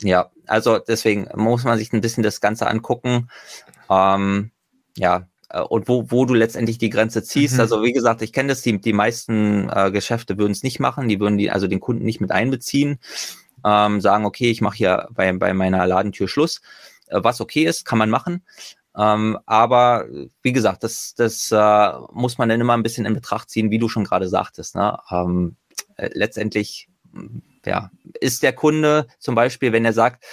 [0.01, 3.29] Ja, also deswegen muss man sich ein bisschen das Ganze angucken.
[3.89, 4.51] Ähm,
[4.97, 5.27] ja,
[5.61, 7.55] und wo, wo du letztendlich die Grenze ziehst.
[7.55, 7.59] Mhm.
[7.61, 11.07] Also wie gesagt, ich kenne das, die, die meisten äh, Geschäfte würden es nicht machen,
[11.07, 12.99] die würden die, also den Kunden nicht mit einbeziehen,
[13.65, 16.61] ähm, sagen, okay, ich mache hier bei, bei meiner Ladentür Schluss.
[17.07, 18.43] Äh, was okay ist, kann man machen.
[18.95, 20.05] Ähm, aber
[20.41, 23.79] wie gesagt, das, das äh, muss man dann immer ein bisschen in Betracht ziehen, wie
[23.79, 24.75] du schon gerade sagtest.
[24.75, 24.97] Ne?
[25.09, 25.55] Ähm,
[25.97, 26.89] äh, letztendlich
[27.65, 30.23] ja, ist der Kunde zum Beispiel, wenn er sagt,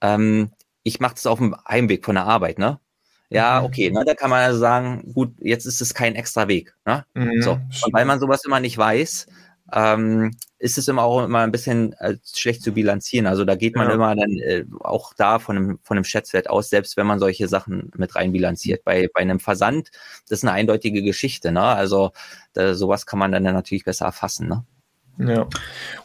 [0.00, 0.52] ähm,
[0.82, 2.80] ich mache das auf dem Heimweg von der Arbeit, ne?
[3.30, 3.66] Ja, mhm.
[3.66, 6.74] okay, ne, da kann man also sagen, gut, jetzt ist es kein extra Weg.
[6.86, 7.04] Ne?
[7.14, 7.52] Mhm, so.
[7.52, 9.26] Und weil man sowas immer nicht weiß,
[9.72, 13.26] ähm, ist es immer auch immer ein bisschen äh, schlecht zu bilanzieren.
[13.26, 13.94] Also da geht man ja.
[13.94, 17.48] immer dann äh, auch da von einem, von einem Schätzwert aus, selbst wenn man solche
[17.48, 18.82] Sachen mit rein bilanziert.
[18.84, 19.90] Bei, bei einem Versand,
[20.28, 21.52] das ist eine eindeutige Geschichte.
[21.52, 21.62] Ne?
[21.62, 22.12] Also
[22.54, 24.48] da, sowas kann man dann natürlich besser erfassen.
[24.48, 24.64] Ne?
[25.18, 25.42] Ja.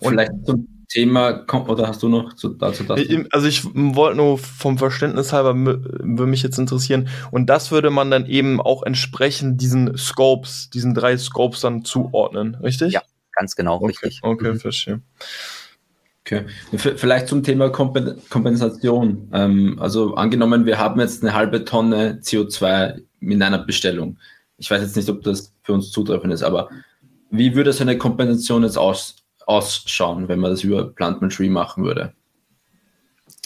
[0.01, 3.01] Und vielleicht zum Thema, oder hast du noch zu, dazu das?
[3.31, 7.09] Also ich wollte nur vom Verständnis halber, würde mich jetzt interessieren.
[7.31, 12.55] Und das würde man dann eben auch entsprechend diesen Scopes, diesen drei Scopes dann zuordnen,
[12.55, 12.93] richtig?
[12.93, 13.01] Ja,
[13.31, 13.87] ganz genau, okay.
[13.87, 14.19] richtig.
[14.21, 14.59] Okay, mhm.
[14.59, 15.01] verstehe.
[16.25, 16.45] Okay.
[16.77, 19.29] Vielleicht zum Thema Kompensation.
[19.33, 24.19] Ähm, also angenommen, wir haben jetzt eine halbe Tonne CO2 in einer Bestellung.
[24.59, 26.69] Ich weiß jetzt nicht, ob das für uns zutreffend ist, aber
[27.31, 31.83] wie würde so eine Kompensation jetzt aus, ausschauen, wenn man das über Plantman Tree machen
[31.83, 32.13] würde?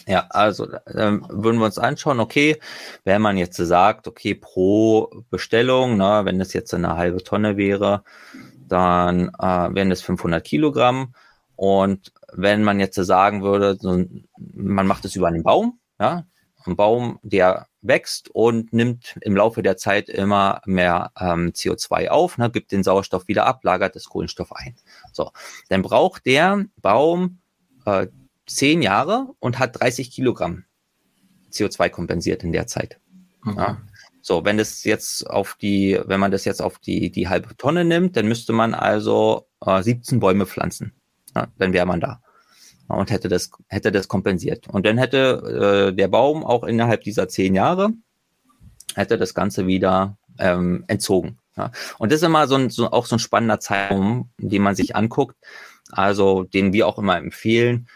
[0.07, 2.59] Ja, also ähm, würden wir uns anschauen, okay,
[3.03, 8.03] wenn man jetzt sagt, okay, pro Bestellung, ne, wenn das jetzt eine halbe Tonne wäre,
[8.55, 11.13] dann äh, wären das 500 Kilogramm.
[11.57, 14.05] Und wenn man jetzt sagen würde, so,
[14.37, 16.23] man macht es über einen Baum, ja,
[16.67, 22.37] ein Baum, der wächst und nimmt im Laufe der Zeit immer mehr ähm, CO2 auf,
[22.37, 24.75] ne, gibt den Sauerstoff wieder ab, lagert das Kohlenstoff ein.
[25.13, 25.31] So,
[25.69, 27.39] dann braucht der Baum
[27.85, 28.07] äh,
[28.45, 30.65] zehn Jahre und hat 30 Kilogramm
[31.51, 32.99] CO2 kompensiert in der Zeit.
[33.45, 33.57] Okay.
[33.57, 33.81] Ja.
[34.21, 37.85] So, wenn das jetzt auf die, wenn man das jetzt auf die, die halbe Tonne
[37.85, 40.93] nimmt, dann müsste man also äh, 17 Bäume pflanzen.
[41.33, 42.21] Ja, dann wäre man da
[42.87, 44.67] und hätte das, hätte das kompensiert.
[44.67, 47.91] Und dann hätte äh, der Baum auch innerhalb dieser zehn Jahre,
[48.95, 51.39] hätte das Ganze wieder ähm, entzogen.
[51.55, 51.71] Ja.
[51.97, 54.95] Und das ist immer so, ein, so auch so ein spannender Zeitraum, den man sich
[54.95, 55.35] anguckt,
[55.91, 57.87] also den wir auch immer empfehlen,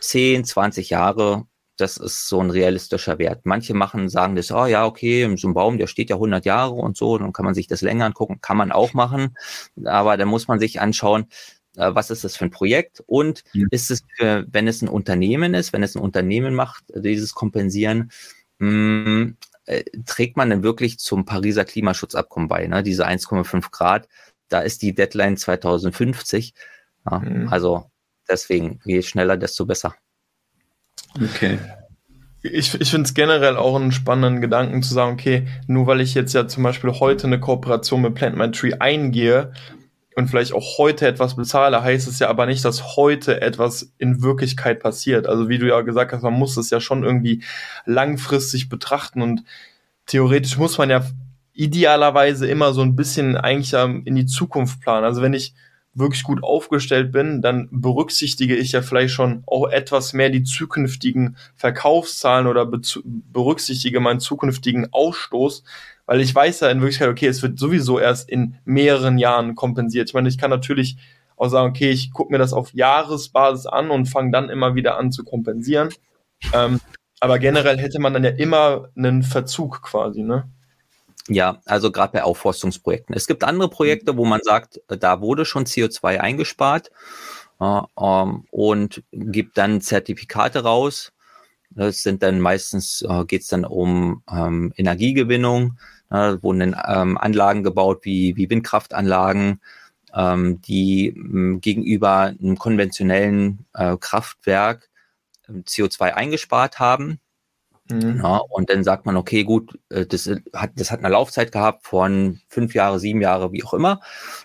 [0.00, 1.46] 10, 20 Jahre,
[1.76, 3.44] das ist so ein realistischer Wert.
[3.44, 6.72] Manche machen, sagen das, oh ja, okay, so ein Baum, der steht ja 100 Jahre
[6.72, 9.36] und so, dann kann man sich das länger angucken, kann man auch machen,
[9.84, 11.26] aber da muss man sich anschauen,
[11.76, 15.72] was ist das für ein Projekt und ist es, für, wenn es ein Unternehmen ist,
[15.72, 18.10] wenn es ein Unternehmen macht, dieses Kompensieren,
[18.58, 19.36] mh, mm,
[19.66, 22.82] äh, trägt man denn wirklich zum Pariser Klimaschutzabkommen bei, ne?
[22.82, 24.08] diese 1,5 Grad,
[24.48, 26.54] da ist die Deadline 2050.
[27.10, 27.48] Ja, mhm.
[27.48, 27.90] Also
[28.28, 29.94] deswegen, je schneller, desto besser.
[31.14, 31.58] Okay.
[32.42, 36.14] Ich, ich finde es generell auch einen spannenden Gedanken zu sagen, okay, nur weil ich
[36.14, 39.52] jetzt ja zum Beispiel heute eine Kooperation mit Plant My Tree eingehe,
[40.16, 44.22] und vielleicht auch heute etwas bezahle, heißt es ja aber nicht, dass heute etwas in
[44.22, 45.26] Wirklichkeit passiert.
[45.26, 47.44] Also wie du ja gesagt hast, man muss es ja schon irgendwie
[47.84, 49.44] langfristig betrachten und
[50.06, 51.04] theoretisch muss man ja
[51.52, 55.04] idealerweise immer so ein bisschen eigentlich in die Zukunft planen.
[55.04, 55.54] Also wenn ich
[55.92, 61.36] wirklich gut aufgestellt bin, dann berücksichtige ich ja vielleicht schon auch etwas mehr die zukünftigen
[61.54, 65.62] Verkaufszahlen oder berücksichtige meinen zukünftigen Ausstoß,
[66.06, 70.08] weil ich weiß ja in Wirklichkeit, okay, es wird sowieso erst in mehreren Jahren kompensiert.
[70.08, 70.96] Ich meine, ich kann natürlich
[71.36, 74.96] auch sagen, okay, ich gucke mir das auf Jahresbasis an und fange dann immer wieder
[74.96, 75.90] an zu kompensieren.
[76.52, 76.80] Ähm,
[77.20, 80.48] aber generell hätte man dann ja immer einen Verzug quasi, ne?
[81.28, 83.14] Ja, also gerade bei Aufforstungsprojekten.
[83.14, 86.90] Es gibt andere Projekte, wo man sagt, da wurde schon CO2 eingespart
[87.60, 91.12] äh, ähm, und gibt dann Zertifikate raus.
[91.70, 95.78] Das sind dann meistens, äh, geht es dann um ähm, Energiegewinnung,
[96.10, 99.60] äh, wurden dann ähm, Anlagen gebaut wie, wie Windkraftanlagen,
[100.14, 104.88] ähm, die ähm, gegenüber einem konventionellen äh, Kraftwerk
[105.48, 107.20] ähm, CO2 eingespart haben.
[107.90, 108.20] Mhm.
[108.22, 111.86] Ja, und dann sagt man, okay, gut, äh, das hat, das hat eine Laufzeit gehabt
[111.86, 114.00] von fünf Jahre, sieben Jahre, wie auch immer.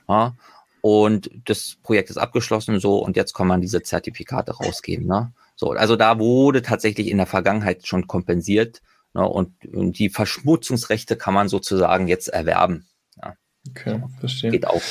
[0.08, 0.36] Ja,
[0.82, 5.06] und das Projekt ist abgeschlossen so und jetzt kann man diese Zertifikate rausgeben.
[5.06, 5.32] Ne?
[5.56, 8.82] So, also da wurde tatsächlich in der Vergangenheit schon kompensiert
[9.14, 9.28] ne?
[9.28, 12.86] und, und die Verschmutzungsrechte kann man sozusagen jetzt erwerben.
[13.22, 13.36] Ja.
[13.70, 14.52] Okay, verstehe.
[14.52, 14.82] Geht auch.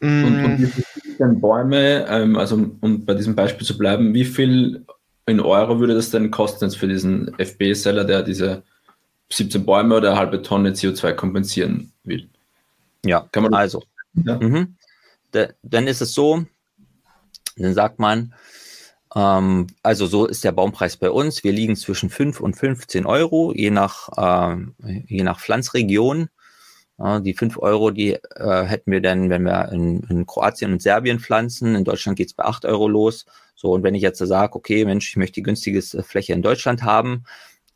[0.00, 4.84] Und, und wie viele Bäume, ähm, also um bei diesem Beispiel zu bleiben, wie viel
[5.26, 8.62] in Euro würde das denn kosten jetzt für diesen FB-Seller, der diese
[9.30, 12.28] 17 Bäume oder eine halbe Tonne CO2 kompensieren will?
[13.04, 13.82] Ja, kann man also.
[14.14, 14.38] Ja?
[14.38, 14.76] Mhm.
[15.32, 16.44] Da, dann ist es so,
[17.56, 18.34] dann sagt man,
[19.16, 21.42] ähm, also so ist der Baumpreis bei uns.
[21.42, 24.56] Wir liegen zwischen 5 und 15 Euro, je nach, äh,
[25.06, 26.28] je nach Pflanzregion.
[26.98, 30.80] Ja, die fünf Euro, die äh, hätten wir dann, wenn wir in, in Kroatien und
[30.82, 31.74] Serbien pflanzen.
[31.74, 33.26] In Deutschland geht's bei acht Euro los.
[33.54, 36.82] So, und wenn ich jetzt sage, okay, Mensch, ich möchte die günstige Fläche in Deutschland
[36.82, 37.24] haben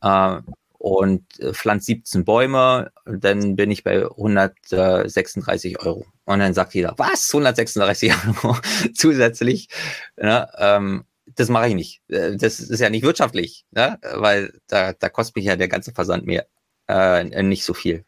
[0.03, 0.39] äh,
[0.79, 6.07] und äh, pflanze 17 Bäume, dann bin ich bei 136 Euro.
[6.25, 7.29] Und dann sagt jeder, was?
[7.33, 8.57] 136 Euro
[8.95, 9.69] zusätzlich?
[10.17, 12.03] Ja, ähm, das mache ich nicht.
[12.09, 13.99] Äh, das ist ja nicht wirtschaftlich, ne?
[14.15, 16.47] weil da, da kostet mich ja der ganze Versand mehr
[16.89, 18.05] äh, nicht so viel.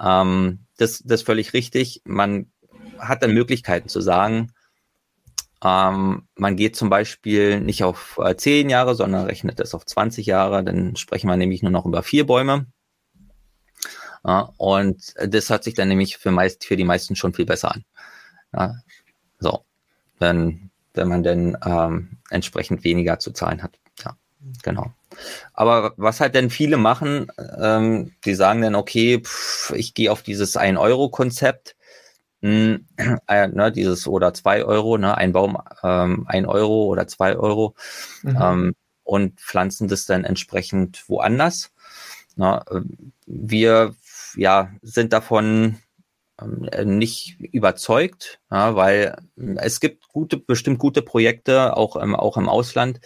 [0.00, 2.02] Ähm, das, das ist völlig richtig.
[2.04, 2.50] Man
[2.98, 4.52] hat dann Möglichkeiten zu sagen,
[5.64, 10.26] ähm, man geht zum Beispiel nicht auf äh, 10 Jahre, sondern rechnet es auf 20
[10.26, 10.62] Jahre.
[10.62, 12.66] Dann sprechen wir nämlich nur noch über vier Bäume.
[14.26, 17.74] Ja, und das hört sich dann nämlich für, meist, für die meisten schon viel besser
[17.74, 17.84] an.
[18.52, 18.74] Ja,
[19.38, 19.64] so,
[20.18, 23.78] wenn, wenn man dann ähm, entsprechend weniger zu zahlen hat.
[24.04, 24.16] Ja,
[24.62, 24.92] genau.
[25.52, 27.28] Aber was halt denn viele machen,
[27.60, 31.76] ähm, die sagen dann, okay, pff, ich gehe auf dieses 1-Euro-Konzept,
[32.42, 32.86] hm,
[33.28, 37.74] äh, ne, dieses oder 2 Euro, ne, ein Baum ähm, 1 Euro oder 2 Euro
[38.22, 38.38] mhm.
[38.40, 41.72] ähm, und pflanzen das dann entsprechend woanders.
[42.36, 42.84] Na, ne.
[43.26, 43.94] wir
[44.36, 45.78] ja, sind davon ähm,
[46.84, 49.16] nicht überzeugt, ja, weil
[49.56, 53.00] es gibt gute, bestimmt gute Projekte, auch, ähm, auch im Ausland,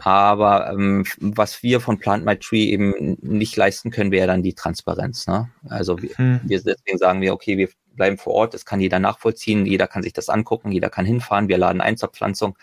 [0.00, 4.54] aber ähm, was wir von Plant My Tree eben nicht leisten können, wäre dann die
[4.54, 5.28] Transparenz.
[5.28, 5.48] Ne?
[5.68, 6.40] Also wir, hm.
[6.42, 10.02] wir, deswegen sagen wir, okay, wir bleiben vor Ort, das kann jeder nachvollziehen, jeder kann
[10.02, 12.58] sich das angucken, jeder kann hinfahren, wir laden ein zur Pflanzung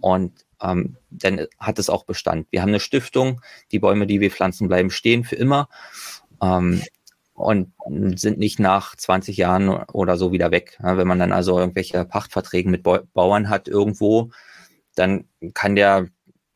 [0.00, 2.46] und ähm, dann hat es auch Bestand.
[2.50, 5.68] Wir haben eine Stiftung, die Bäume, die wir pflanzen, bleiben stehen für immer.
[6.42, 6.82] Ähm,
[7.36, 7.72] und
[8.18, 10.78] sind nicht nach 20 Jahren oder so wieder weg.
[10.80, 14.30] wenn man dann also irgendwelche Pachtverträge mit Bauern hat irgendwo,
[14.94, 16.08] dann kann der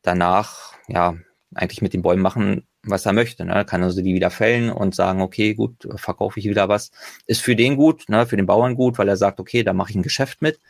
[0.03, 1.17] danach ja
[1.55, 3.45] eigentlich mit den Bäumen machen, was er möchte.
[3.45, 3.65] Ne?
[3.67, 6.91] Kann also die wieder fällen und sagen, okay, gut, verkaufe ich wieder was.
[7.27, 8.27] Ist für den gut, ne?
[8.27, 10.61] für den Bauern gut, weil er sagt, okay, da mache ich ein Geschäft mit.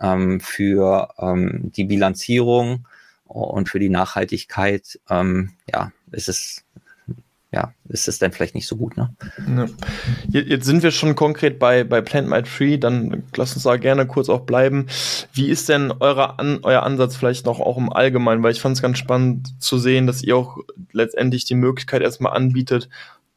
[0.00, 2.86] Ähm, für ähm, die Bilanzierung
[3.24, 6.64] und für die Nachhaltigkeit, ähm, ja, ist es
[7.52, 9.14] ja, ist es dann vielleicht nicht so gut, ne?
[9.46, 9.66] Ja.
[10.40, 14.06] Jetzt sind wir schon konkret bei, bei Plant My Tree, dann lass uns da gerne
[14.06, 14.86] kurz auch bleiben.
[15.34, 18.42] Wie ist denn eure An euer Ansatz vielleicht noch auch im Allgemeinen?
[18.42, 20.58] Weil ich fand es ganz spannend zu sehen, dass ihr auch
[20.92, 22.88] letztendlich die Möglichkeit erstmal anbietet,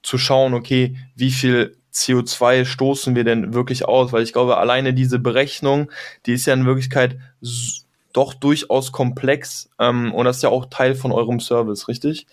[0.01, 4.13] zu schauen, okay, wie viel CO2 stoßen wir denn wirklich aus?
[4.13, 5.91] Weil ich glaube, alleine diese Berechnung,
[6.25, 7.17] die ist ja in Wirklichkeit
[8.13, 12.27] doch durchaus komplex ähm, und das ist ja auch Teil von eurem Service, richtig?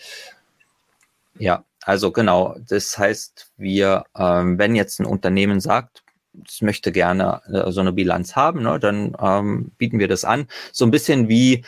[1.38, 6.02] Ja, also genau, das heißt, wir, ähm, wenn jetzt ein Unternehmen sagt,
[6.46, 10.46] es möchte gerne äh, so eine Bilanz haben, ne, dann ähm, bieten wir das an.
[10.72, 11.64] So ein bisschen wie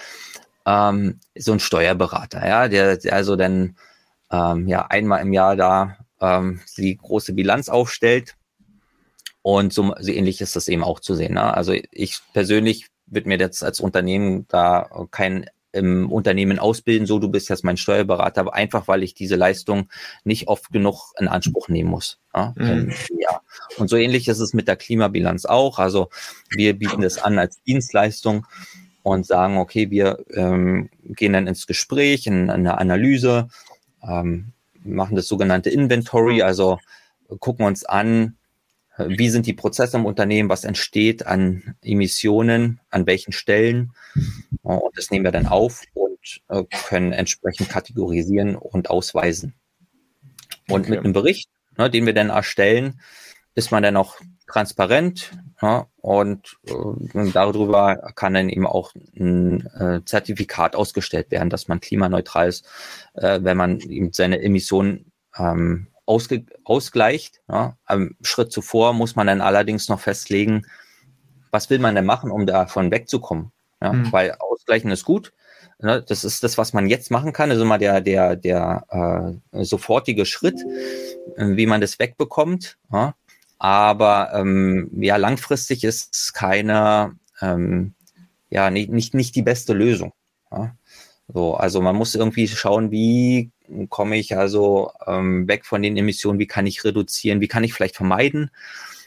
[0.67, 3.77] ähm, so ein Steuerberater, ja, der, der also dann
[4.31, 8.37] ähm, ja einmal im Jahr da ähm, die große Bilanz aufstellt.
[9.43, 11.35] Und so, so ähnlich ist das eben auch zu sehen.
[11.35, 11.55] Ne?
[11.55, 17.29] Also ich persönlich würde mir jetzt als Unternehmen da keinen im Unternehmen ausbilden, so du
[17.29, 19.89] bist jetzt mein Steuerberater, aber einfach weil ich diese Leistung
[20.25, 22.21] nicht oft genug in Anspruch nehmen muss.
[22.35, 22.93] Ja, mhm.
[23.19, 23.41] ja.
[23.77, 25.79] Und so ähnlich ist es mit der Klimabilanz auch.
[25.79, 26.09] Also
[26.51, 28.47] wir bieten das an als Dienstleistung
[29.03, 33.49] und sagen, okay, wir ähm, gehen dann ins Gespräch, in, in eine Analyse,
[34.03, 34.53] ähm,
[34.85, 36.79] machen das sogenannte Inventory, also
[37.41, 38.37] gucken uns an,
[38.97, 43.93] wie sind die Prozesse im Unternehmen, was entsteht an Emissionen, an welchen Stellen.
[44.63, 49.55] Und das nehmen wir dann auf und äh, können entsprechend kategorisieren und ausweisen.
[50.69, 50.91] Und okay.
[50.91, 53.01] mit einem Bericht, ne, den wir dann erstellen,
[53.55, 54.17] ist man dann auch
[54.47, 55.33] transparent
[55.63, 61.81] ja, und äh, darüber kann dann eben auch ein äh, Zertifikat ausgestellt werden, dass man
[61.81, 62.67] klimaneutral ist,
[63.15, 67.41] äh, wenn man eben seine Emissionen ähm, ausge ausgleicht.
[67.49, 67.77] Ja.
[67.85, 70.67] Am Schritt zuvor muss man dann allerdings noch festlegen,
[71.51, 73.53] was will man denn machen, um davon wegzukommen.
[73.81, 73.93] Ja.
[73.93, 74.13] Mhm.
[74.13, 75.33] Weil Ausgleichen ist gut.
[75.81, 76.05] Ne?
[76.07, 77.49] Das ist das, was man jetzt machen kann.
[77.49, 80.61] Das ist immer der, der, der äh, sofortige Schritt,
[81.37, 82.79] äh, wie man das wegbekommt.
[82.93, 83.15] Ja.
[83.59, 87.95] Aber ähm, ja, langfristig ist es keine, ähm,
[88.51, 90.13] ja, nicht, nicht, nicht die beste Lösung.
[90.51, 90.77] Ja.
[91.29, 93.51] So, also man muss irgendwie schauen, wie
[93.89, 97.73] komme ich also ähm, weg von den Emissionen, wie kann ich reduzieren, wie kann ich
[97.73, 98.51] vielleicht vermeiden.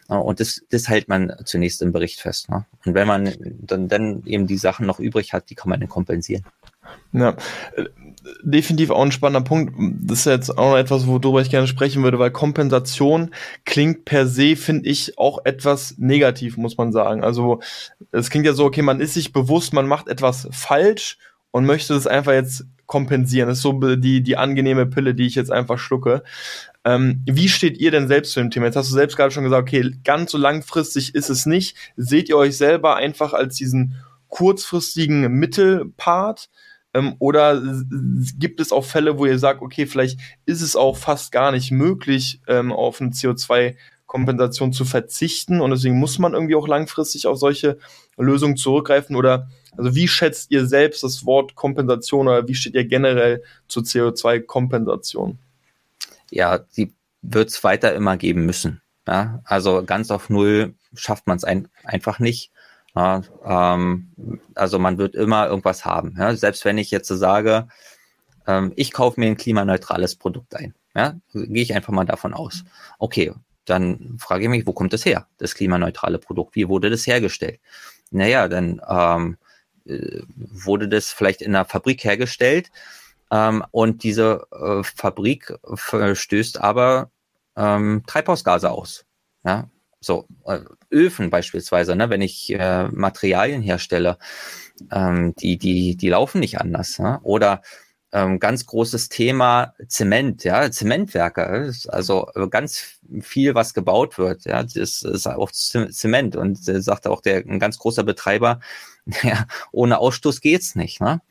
[0.08, 2.50] Und das, das hält man zunächst im Bericht fest.
[2.50, 2.66] Ne?
[2.86, 5.90] Und wenn man dann, dann eben die Sachen noch übrig hat, die kann man dann
[5.90, 6.46] kompensieren.
[7.12, 7.36] Ja,
[7.76, 7.86] äh,
[8.42, 9.74] definitiv auch ein spannender Punkt.
[9.78, 13.32] Das ist jetzt auch noch etwas, worüber ich gerne sprechen würde, weil Kompensation
[13.66, 17.24] klingt per se, finde ich, auch etwas negativ, muss man sagen.
[17.24, 17.60] Also
[18.12, 21.18] es klingt ja so, okay, man ist sich bewusst, man macht etwas falsch
[21.52, 23.50] und möchte das einfach jetzt kompensieren.
[23.50, 26.24] Das ist so die, die angenehme Pille, die ich jetzt einfach schlucke.
[26.86, 28.66] Ähm, wie steht ihr denn selbst zu dem Thema?
[28.68, 31.76] Jetzt hast du selbst gerade schon gesagt, okay, ganz so langfristig ist es nicht.
[31.98, 33.96] Seht ihr euch selber einfach als diesen
[34.30, 36.50] kurzfristigen Mittelpart?
[36.94, 37.62] Ähm, oder
[38.40, 41.72] gibt es auch Fälle, wo ihr sagt, okay, vielleicht ist es auch fast gar nicht
[41.72, 47.38] möglich, ähm, auf eine CO2-Kompensation zu verzichten und deswegen muss man irgendwie auch langfristig auf
[47.38, 47.78] solche
[48.18, 49.18] Lösungen zurückgreifen?
[49.18, 53.84] Oder also wie schätzt ihr selbst das Wort Kompensation oder wie steht ihr generell zur
[53.84, 55.38] CO2-Kompensation?
[56.32, 58.82] Ja, die wird es weiter immer geben müssen.
[59.08, 62.52] Ja, also ganz auf Null schafft man es ein, einfach nicht.
[62.96, 66.16] Ja, ähm, also man wird immer irgendwas haben.
[66.18, 66.36] Ja?
[66.36, 67.68] Selbst wenn ich jetzt sage,
[68.48, 70.74] ähm, ich kaufe mir ein klimaneutrales Produkt ein.
[70.96, 71.16] Ja?
[71.32, 72.64] Gehe ich einfach mal davon aus.
[73.00, 73.34] Okay,
[73.66, 76.56] dann frage ich mich, wo kommt das her, das klimaneutrale Produkt?
[76.56, 77.60] Wie wurde das hergestellt?
[78.12, 79.47] Naja, dann ähm, äh,
[80.36, 82.70] wurde das vielleicht in einer Fabrik hergestellt
[83.32, 85.54] ähm, und diese äh, Fabrik
[86.14, 87.12] stößt aber
[87.56, 89.06] ähm, Treibhausgase aus.
[89.44, 89.70] Ja,
[90.00, 90.60] so äh,
[90.92, 94.18] Öfen beispielsweise, ne, wenn ich äh, Materialien herstelle,
[94.92, 97.00] ähm, die die die laufen nicht anders.
[97.00, 97.20] Ne?
[97.24, 97.62] Oder
[98.18, 105.04] ähm, ganz großes Thema Zement, ja, Zementwerke, also ganz viel, was gebaut wird, ja, das
[105.04, 108.60] ist auch Zement und äh, sagt auch der ein ganz großer Betreiber,
[109.24, 111.22] ja, ohne Ausstoß geht's nicht, ne?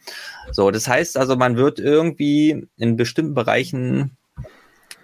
[0.52, 4.16] So, das heißt also, man wird irgendwie in bestimmten Bereichen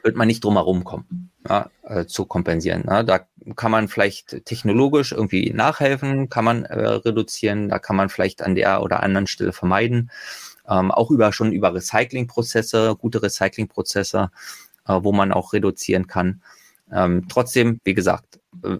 [0.04, 2.84] wird man nicht drum herum kommen, ja, äh, zu kompensieren.
[2.86, 3.04] Ne?
[3.04, 3.20] Da
[3.54, 8.56] kann man vielleicht technologisch irgendwie nachhelfen, kann man äh, reduzieren, da kann man vielleicht an
[8.56, 10.10] der oder anderen Stelle vermeiden
[10.72, 14.30] ähm, auch über schon über Recyclingprozesse, gute Recyclingprozesse,
[14.86, 16.42] äh, wo man auch reduzieren kann.
[16.90, 18.78] Ähm, trotzdem, wie gesagt, äh,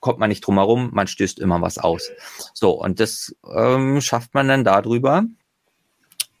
[0.00, 2.10] kommt man nicht drum herum, man stößt immer was aus.
[2.52, 5.24] So, und das ähm, schafft man dann darüber,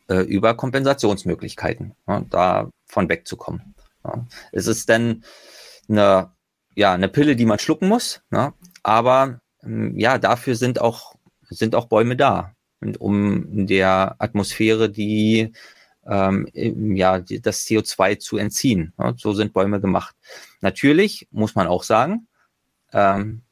[0.08, 3.74] äh, über Kompensationsmöglichkeiten, ja, davon wegzukommen.
[4.04, 4.26] Ja.
[4.52, 5.24] Es ist dann
[5.88, 6.30] eine,
[6.74, 11.14] ja, eine Pille, die man schlucken muss, ja, aber ähm, ja, dafür sind auch,
[11.48, 12.54] sind auch Bäume da
[12.98, 15.52] um der Atmosphäre die
[16.06, 16.48] ähm,
[16.96, 18.92] ja, das CO2 zu entziehen.
[18.98, 20.14] Ja, so sind Bäume gemacht.
[20.60, 22.26] Natürlich muss man auch sagen,
[22.92, 23.42] ähm,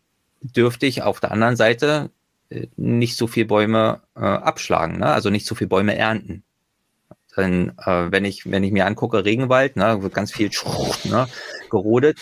[0.41, 2.11] dürfte ich auf der anderen Seite
[2.51, 5.07] äh, nicht so viel Bäume äh, abschlagen, ne?
[5.07, 6.45] also nicht so viel Bäume ernten.
[7.37, 10.51] Denn äh, wenn ich wenn ich mir angucke Regenwald, ne, wird ganz viel
[11.05, 11.26] ne,
[11.70, 12.20] gerodet.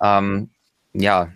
[0.00, 0.50] Ähm,
[0.94, 1.32] ja,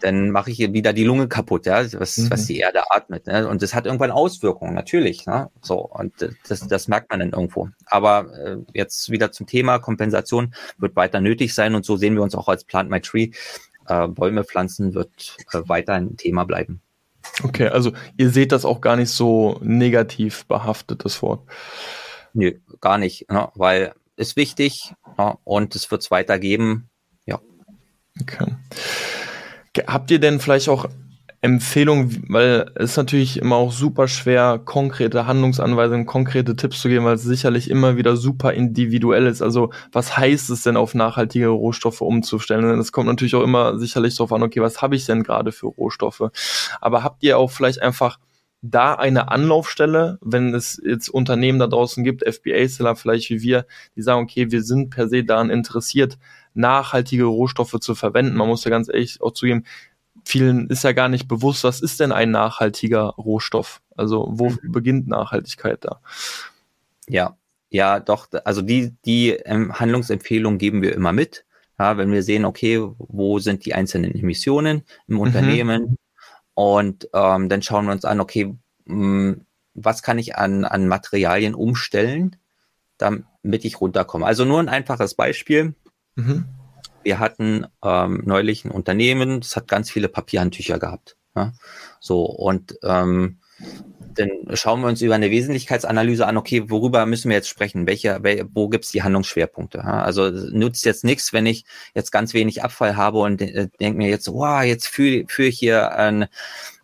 [0.00, 2.30] dann mache ich wieder die Lunge kaputt, ja, was, mhm.
[2.30, 3.26] was die Erde atmet.
[3.26, 3.48] Ne?
[3.48, 5.26] Und das hat irgendwann Auswirkungen, natürlich.
[5.26, 5.50] Ne?
[5.60, 6.12] So, und
[6.48, 7.68] das, das merkt man dann irgendwo.
[7.86, 12.22] Aber äh, jetzt wieder zum Thema Kompensation wird weiter nötig sein und so sehen wir
[12.22, 13.30] uns auch als Plant My Tree.
[13.86, 16.80] Äh, Bäume pflanzen wird äh, weiter ein Thema bleiben.
[17.44, 21.48] Okay, also ihr seht das auch gar nicht so negativ behaftet, das Wort.
[22.34, 23.48] Nö, gar nicht, ne?
[23.54, 26.88] weil ist wichtig ja, und es wird es weitergeben.
[27.26, 27.40] Ja.
[28.20, 28.54] Okay.
[29.86, 30.86] Habt ihr denn vielleicht auch
[31.40, 37.16] Empfehlung, weil es natürlich immer auch super schwer, konkrete Handlungsanweisungen, konkrete Tipps zu geben, weil
[37.16, 39.42] es sicherlich immer wieder super individuell ist.
[39.42, 42.78] Also was heißt es denn, auf nachhaltige Rohstoffe umzustellen?
[42.78, 45.66] Es kommt natürlich auch immer sicherlich darauf an, okay, was habe ich denn gerade für
[45.66, 46.30] Rohstoffe?
[46.80, 48.20] Aber habt ihr auch vielleicht einfach
[48.62, 53.66] da eine Anlaufstelle, wenn es jetzt Unternehmen da draußen gibt, FBA-Seller vielleicht wie wir,
[53.96, 56.18] die sagen, okay, wir sind per se daran interessiert,
[56.54, 58.36] nachhaltige Rohstoffe zu verwenden.
[58.36, 59.64] Man muss ja ganz ehrlich auch zugeben,
[60.24, 63.80] vielen ist ja gar nicht bewusst, was ist denn ein nachhaltiger Rohstoff?
[63.96, 64.58] Also wo mhm.
[64.62, 66.00] beginnt Nachhaltigkeit da?
[67.08, 67.36] Ja,
[67.70, 68.28] ja, doch.
[68.44, 71.44] Also die, die ähm, Handlungsempfehlung geben wir immer mit.
[71.78, 75.20] Ja, wenn wir sehen, okay, wo sind die einzelnen Emissionen im mhm.
[75.20, 75.96] Unternehmen?
[76.54, 80.86] Und ähm, dann schauen wir uns an, okay, mh, hm, was kann ich an, an
[80.86, 82.36] Materialien umstellen,
[82.98, 84.26] damit ich runterkomme.
[84.26, 85.74] Also nur ein einfaches Beispiel.
[86.14, 86.44] Mhm.
[87.02, 91.16] Wir hatten ähm, neulich ein Unternehmen, das hat ganz viele Papierhandtücher gehabt.
[91.34, 91.52] Ja?
[92.00, 93.38] So, und ähm,
[94.14, 97.86] dann schauen wir uns über eine Wesentlichkeitsanalyse an, okay, worüber müssen wir jetzt sprechen?
[97.86, 98.20] Welche,
[98.52, 99.78] wo gibt's die Handlungsschwerpunkte?
[99.78, 100.02] Ja?
[100.02, 104.08] Also nutzt jetzt nichts, wenn ich jetzt ganz wenig Abfall habe und äh, denke mir
[104.08, 106.26] jetzt, wow, jetzt führe führ ich hier ein,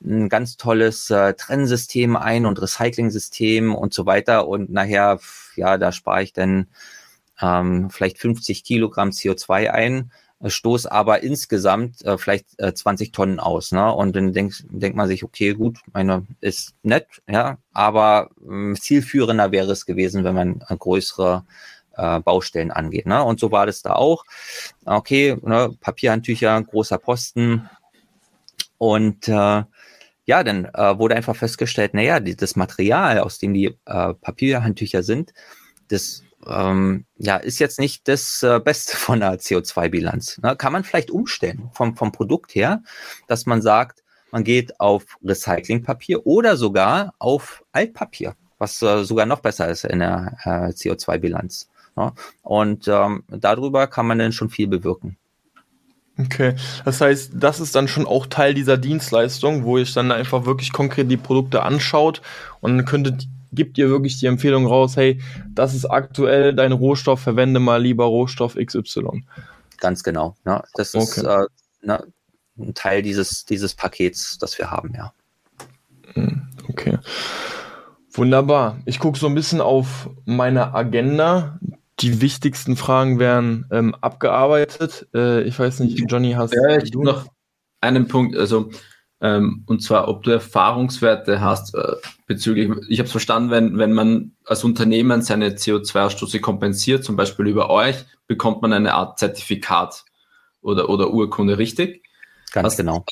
[0.03, 5.21] ein ganz tolles äh, Trennsystem ein und Recycling-System und so weiter und nachher,
[5.55, 6.69] ja, da spare ich dann
[7.41, 10.11] ähm, vielleicht 50 Kilogramm CO2 ein,
[10.41, 13.73] äh, stoß aber insgesamt äh, vielleicht äh, 20 Tonnen aus.
[13.73, 13.93] Ne?
[13.93, 19.53] Und dann denkt, denkt man sich, okay, gut, meine ist nett, ja, aber äh, zielführender
[19.53, 21.45] wäre es gewesen, wenn man äh, größere
[21.97, 23.07] äh, Baustellen angeht.
[23.07, 23.23] Ne?
[23.23, 24.25] Und so war das da auch.
[24.85, 27.69] Okay, ne, Papierhandtücher, großer Posten.
[28.79, 29.65] Und äh,
[30.25, 35.33] ja, dann äh, wurde einfach festgestellt, naja, das Material, aus dem die äh, Papierhandtücher sind,
[35.89, 40.39] das ähm, ja, ist jetzt nicht das äh, Beste von der CO2-Bilanz.
[40.43, 40.57] Ne?
[40.57, 42.83] Kann man vielleicht umstellen vom, vom Produkt her,
[43.27, 49.41] dass man sagt, man geht auf Recyclingpapier oder sogar auf Altpapier, was äh, sogar noch
[49.41, 51.69] besser ist in der äh, CO2-Bilanz.
[51.97, 52.13] Ne?
[52.43, 55.17] Und ähm, darüber kann man dann schon viel bewirken.
[56.21, 60.47] Okay, das heißt, das ist dann schon auch Teil dieser Dienstleistung, wo ich dann einfach
[60.47, 62.23] wirklich konkret die Produkte anschaut
[62.61, 65.21] und könntet gibt dir wirklich die Empfehlung raus, hey,
[65.51, 69.25] das ist aktuell dein Rohstoff, verwende mal lieber Rohstoff XY.
[69.79, 70.37] Ganz genau.
[70.45, 71.05] Ja, das okay.
[71.05, 71.47] ist äh,
[71.83, 72.05] ne,
[72.59, 75.13] ein Teil dieses, dieses Pakets, das wir haben, ja.
[76.15, 76.99] Hm, okay.
[78.13, 78.81] Wunderbar.
[78.85, 81.61] Ich gucke so ein bisschen auf meine Agenda.
[82.01, 85.07] Die wichtigsten Fragen werden ähm, abgearbeitet.
[85.15, 87.27] Äh, ich weiß nicht, Johnny, hast ja, du noch
[87.81, 88.37] einen Punkt?
[88.37, 88.71] Also
[89.21, 91.97] ähm, und zwar, ob du Erfahrungswerte hast äh,
[92.27, 97.49] bezüglich, ich habe es verstanden, wenn, wenn man als Unternehmen seine CO2-Ausstoße kompensiert, zum Beispiel
[97.49, 100.05] über euch, bekommt man eine Art Zertifikat
[100.63, 102.05] oder, oder Urkunde, richtig?
[102.53, 103.05] Ganz hast, genau.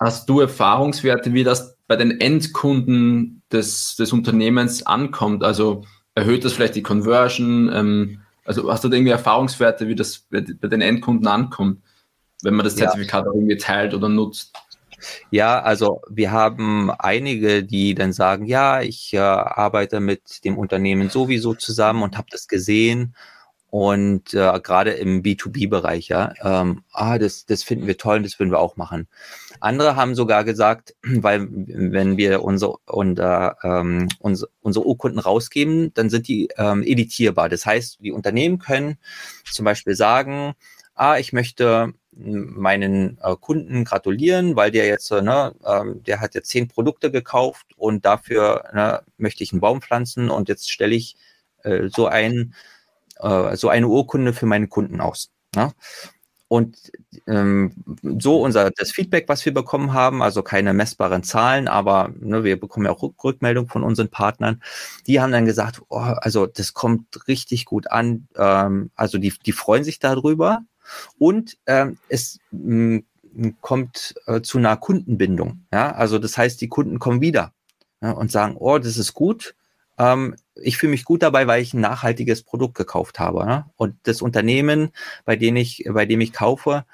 [0.00, 5.44] Hast du Erfahrungswerte, wie das bei den Endkunden des, des Unternehmens ankommt?
[5.44, 5.84] Also
[6.14, 7.70] erhöht das vielleicht die Conversion?
[7.72, 11.82] Ähm, also hast du irgendwie Erfahrungswerte, wie das bei, bei den Endkunden ankommt,
[12.42, 13.32] wenn man das Zertifikat ja.
[13.32, 14.54] irgendwie teilt oder nutzt?
[15.30, 21.10] Ja, also wir haben einige, die dann sagen, ja, ich äh, arbeite mit dem Unternehmen
[21.10, 23.14] sowieso zusammen und habe das gesehen.
[23.68, 28.38] Und äh, gerade im B2B-Bereich, ja, ähm, ah, das, das finden wir toll und das
[28.38, 29.08] würden wir auch machen.
[29.60, 36.10] Andere haben sogar gesagt, weil wenn wir unsere, unser, ähm, unsere, unsere Urkunden rausgeben, dann
[36.10, 37.48] sind die ähm, editierbar.
[37.48, 38.98] Das heißt, die Unternehmen können
[39.50, 40.54] zum Beispiel sagen,
[40.94, 46.34] ah, ich möchte meinen äh, Kunden gratulieren, weil der jetzt, äh, ne, ähm, der hat
[46.34, 50.94] jetzt zehn Produkte gekauft und dafür ne, möchte ich einen Baum pflanzen und jetzt stelle
[50.94, 51.16] ich
[51.62, 52.54] äh, so ein
[53.20, 55.30] äh, so eine Urkunde für meine Kunden aus.
[55.54, 55.72] Ne?
[56.48, 56.92] Und
[57.26, 57.72] ähm,
[58.20, 62.58] so unser das Feedback, was wir bekommen haben, also keine messbaren Zahlen, aber ne, wir
[62.60, 64.62] bekommen ja auch Rückmeldung von unseren Partnern,
[65.08, 69.52] die haben dann gesagt, oh, also das kommt richtig gut an, ähm, also die, die
[69.52, 70.62] freuen sich darüber,
[71.18, 73.02] und ähm, es mh,
[73.60, 75.66] kommt äh, zu einer Kundenbindung.
[75.72, 75.92] Ja?
[75.92, 77.52] Also das heißt, die Kunden kommen wieder
[78.02, 79.54] ja, und sagen, oh, das ist gut.
[79.98, 83.40] Ähm, ich fühle mich gut dabei, weil ich ein nachhaltiges Produkt gekauft habe.
[83.40, 83.70] Ja?
[83.76, 84.90] Und das Unternehmen,
[85.24, 86.84] bei dem ich, bei dem ich kaufe,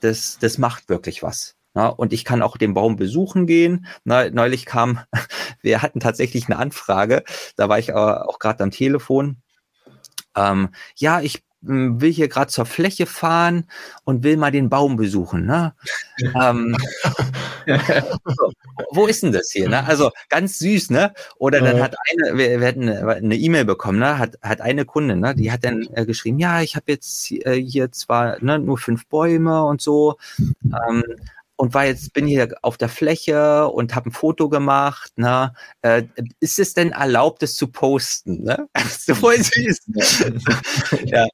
[0.00, 1.56] das, das macht wirklich was.
[1.74, 3.86] Ja, und ich kann auch den Baum besuchen gehen.
[4.02, 5.00] Na, neulich kam,
[5.62, 7.22] wir hatten tatsächlich eine Anfrage,
[7.56, 9.36] da war ich aber auch gerade am Telefon.
[10.36, 13.64] Ähm, ja, ich will hier gerade zur Fläche fahren
[14.04, 15.46] und will mal den Baum besuchen.
[15.46, 15.74] Ne?
[16.40, 16.76] ähm,
[18.90, 19.68] wo ist denn das hier?
[19.68, 19.84] Ne?
[19.84, 21.12] Also ganz süß, ne?
[21.38, 24.18] Oder dann hat eine, wir, wir hatten eine E-Mail bekommen, ne?
[24.18, 25.34] Hat, hat eine Kunde, ne?
[25.34, 29.06] Die hat dann äh, geschrieben, ja, ich habe jetzt äh, hier zwar ne, nur fünf
[29.06, 30.16] Bäume und so.
[30.38, 31.04] Ähm,
[31.60, 35.52] und war jetzt, bin hier auf der Fläche und habe ein Foto gemacht, ne?
[35.82, 36.04] Äh,
[36.40, 38.44] ist es denn erlaubt, es zu posten?
[38.44, 38.66] Ne?
[38.98, 39.78] so süß.
[41.04, 41.26] ja,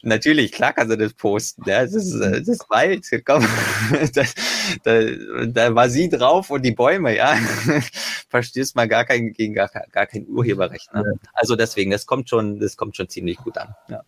[0.00, 1.64] natürlich, klar kannst du das posten.
[1.66, 1.82] Ja?
[1.82, 3.04] Das, ist, das ist Wald.
[3.26, 3.46] Komm.
[4.14, 4.22] da,
[4.84, 7.36] da, da war sie drauf und die Bäume, ja.
[8.30, 10.94] Verstößt mal gar kein, gegen gar, gar kein Urheberrecht.
[10.94, 11.04] Ne?
[11.34, 13.74] Also deswegen, das kommt schon, das kommt schon ziemlich gut an.
[13.88, 14.02] Ja.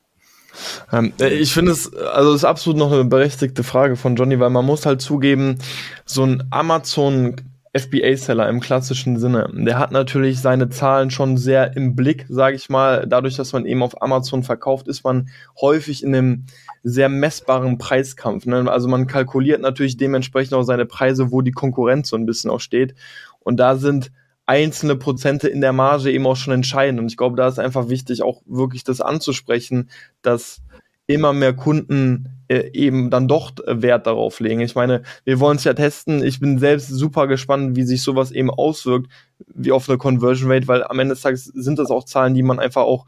[0.93, 4.39] Ähm, äh, ich finde es, also es ist absolut noch eine berechtigte Frage von Johnny,
[4.41, 5.59] weil man muss halt zugeben,
[6.05, 7.37] so ein Amazon
[7.77, 12.71] FBA-Seller im klassischen Sinne, der hat natürlich seine Zahlen schon sehr im Blick, sage ich
[12.71, 13.07] mal.
[13.07, 15.29] Dadurch, dass man eben auf Amazon verkauft, ist man
[15.61, 16.45] häufig in einem
[16.83, 18.47] sehr messbaren Preiskampf.
[18.47, 18.71] Ne?
[18.71, 22.61] Also man kalkuliert natürlich dementsprechend auch seine Preise, wo die Konkurrenz so ein bisschen auch
[22.61, 22.95] steht.
[23.41, 24.11] Und da sind
[24.47, 26.99] einzelne Prozente in der Marge eben auch schon entscheiden.
[26.99, 29.91] Und ich glaube, da ist einfach wichtig, auch wirklich das anzusprechen,
[30.23, 30.63] dass
[31.09, 34.61] immer mehr Kunden äh, eben dann doch Wert darauf legen.
[34.61, 36.25] Ich meine, wir wollen es ja testen.
[36.25, 39.09] Ich bin selbst super gespannt, wie sich sowas eben auswirkt,
[39.55, 42.43] wie auf eine Conversion Rate, weil am Ende des Tages sind das auch Zahlen, die
[42.43, 43.07] man einfach auch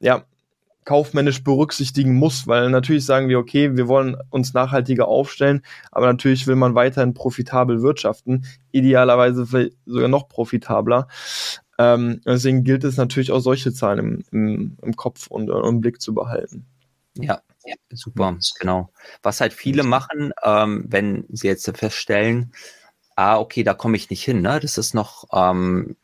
[0.00, 0.24] ja
[0.84, 6.46] kaufmännisch berücksichtigen muss, weil natürlich sagen wir, okay, wir wollen uns nachhaltiger aufstellen, aber natürlich
[6.46, 11.08] will man weiterhin profitabel wirtschaften, idealerweise sogar noch profitabler.
[11.78, 15.80] Ähm, deswegen gilt es natürlich auch solche Zahlen im, im, im Kopf und äh, im
[15.80, 16.66] Blick zu behalten.
[17.14, 18.90] Ja, ja, super, genau.
[19.22, 22.52] Was halt viele machen, ähm, wenn sie jetzt feststellen,
[23.16, 24.40] ah, okay, da komme ich nicht hin.
[24.42, 24.60] Ne?
[24.60, 25.96] Das ist noch, ähm,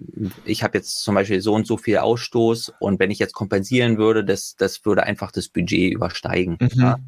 [0.45, 3.99] ich habe jetzt zum Beispiel so und so viel Ausstoß und wenn ich jetzt kompensieren
[3.99, 6.59] würde, das, das würde einfach das Budget übersteigen.
[6.61, 6.71] Mhm.
[6.75, 6.99] Ja?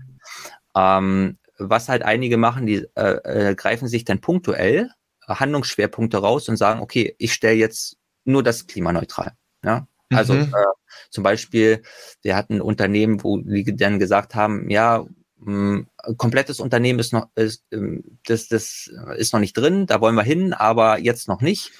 [0.74, 4.90] Ähm, was halt einige machen, die äh, äh, greifen sich dann punktuell
[5.26, 9.32] Handlungsschwerpunkte raus und sagen, okay, ich stelle jetzt nur das klimaneutral.
[9.62, 9.86] Ja?
[10.10, 10.54] Also mhm.
[10.54, 10.78] äh,
[11.10, 11.82] zum Beispiel,
[12.22, 15.04] wir hatten Unternehmen, wo die dann gesagt haben, ja,
[15.46, 20.16] ein komplettes Unternehmen ist noch, ist, ähm, das, das ist noch nicht drin, da wollen
[20.16, 21.70] wir hin, aber jetzt noch nicht.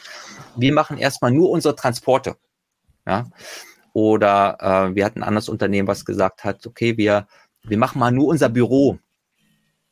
[0.57, 2.37] Wir machen erstmal nur unsere Transporte.
[3.07, 3.27] Ja.
[3.93, 7.27] Oder äh, wir hatten ein anderes Unternehmen, was gesagt hat, okay, wir,
[7.63, 8.99] wir machen mal nur unser Büro.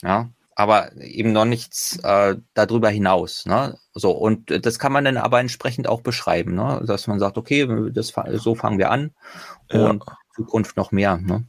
[0.03, 3.45] Ja, aber eben noch nichts äh, darüber hinaus.
[3.45, 3.79] Ne?
[3.93, 6.83] So, und das kann man dann aber entsprechend auch beschreiben, ne?
[6.87, 9.15] dass man sagt, okay, das, so fangen wir an
[9.71, 10.17] und ja.
[10.35, 11.19] Zukunft noch mehr.
[11.19, 11.45] Ne?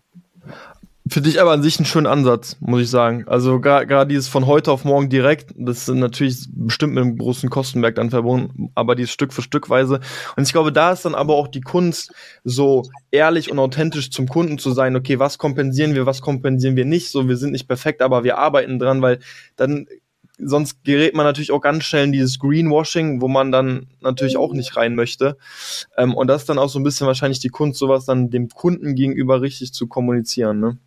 [1.10, 3.26] Finde ich aber an sich einen schönen Ansatz, muss ich sagen.
[3.28, 7.50] Also gerade dieses von heute auf morgen direkt, das sind natürlich bestimmt mit einem großen
[7.50, 10.00] Kostenberg dann verbunden, aber dieses Stück für Stückweise.
[10.36, 14.28] Und ich glaube, da ist dann aber auch die Kunst, so ehrlich und authentisch zum
[14.28, 17.68] Kunden zu sein, okay, was kompensieren wir, was kompensieren wir nicht, so wir sind nicht
[17.68, 19.20] perfekt, aber wir arbeiten dran, weil
[19.56, 19.88] dann
[20.40, 24.54] sonst gerät man natürlich auch ganz schnell in dieses Greenwashing, wo man dann natürlich auch
[24.54, 25.38] nicht rein möchte.
[25.98, 28.50] Ähm, und das ist dann auch so ein bisschen wahrscheinlich die Kunst, sowas dann dem
[28.50, 30.78] Kunden gegenüber richtig zu kommunizieren, ne?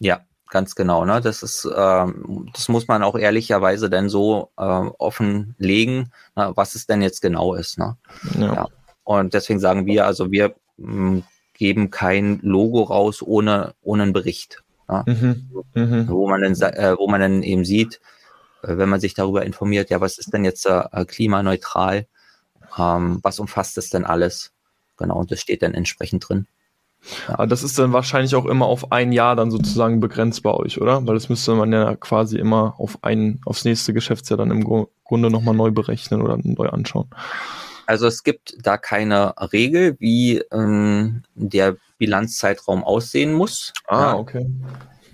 [0.00, 1.04] Ja, ganz genau.
[1.04, 1.20] Ne?
[1.20, 6.86] Das ist, ähm, das muss man auch ehrlicherweise dann so äh, offenlegen, ne, was es
[6.86, 7.78] denn jetzt genau ist.
[7.78, 7.96] Ne?
[8.38, 8.54] Ja.
[8.54, 8.68] ja.
[9.04, 11.22] Und deswegen sagen wir, also wir mh, hm,
[11.54, 14.62] geben kein Logo raus ohne, ohne einen Bericht.
[14.88, 15.04] Ne?
[15.06, 15.50] Mhm.
[15.74, 16.08] Mhm.
[16.08, 18.00] Wo man dann, äh, wo man dann eben sieht,
[18.62, 22.06] äh, wenn man sich darüber informiert, ja, was ist denn jetzt äh, klimaneutral?
[22.78, 24.52] Ähm, was umfasst das denn alles?
[24.96, 26.46] Genau, und das steht dann entsprechend drin.
[27.28, 30.80] Aber das ist dann wahrscheinlich auch immer auf ein Jahr dann sozusagen begrenzt bei euch,
[30.80, 31.06] oder?
[31.06, 34.64] Weil das müsste man ja quasi immer auf ein, aufs nächste Geschäftsjahr dann im
[35.04, 37.08] Grunde nochmal neu berechnen oder neu anschauen.
[37.86, 43.72] Also es gibt da keine Regel, wie ähm, der Bilanzzeitraum aussehen muss.
[43.88, 44.46] Ah, okay.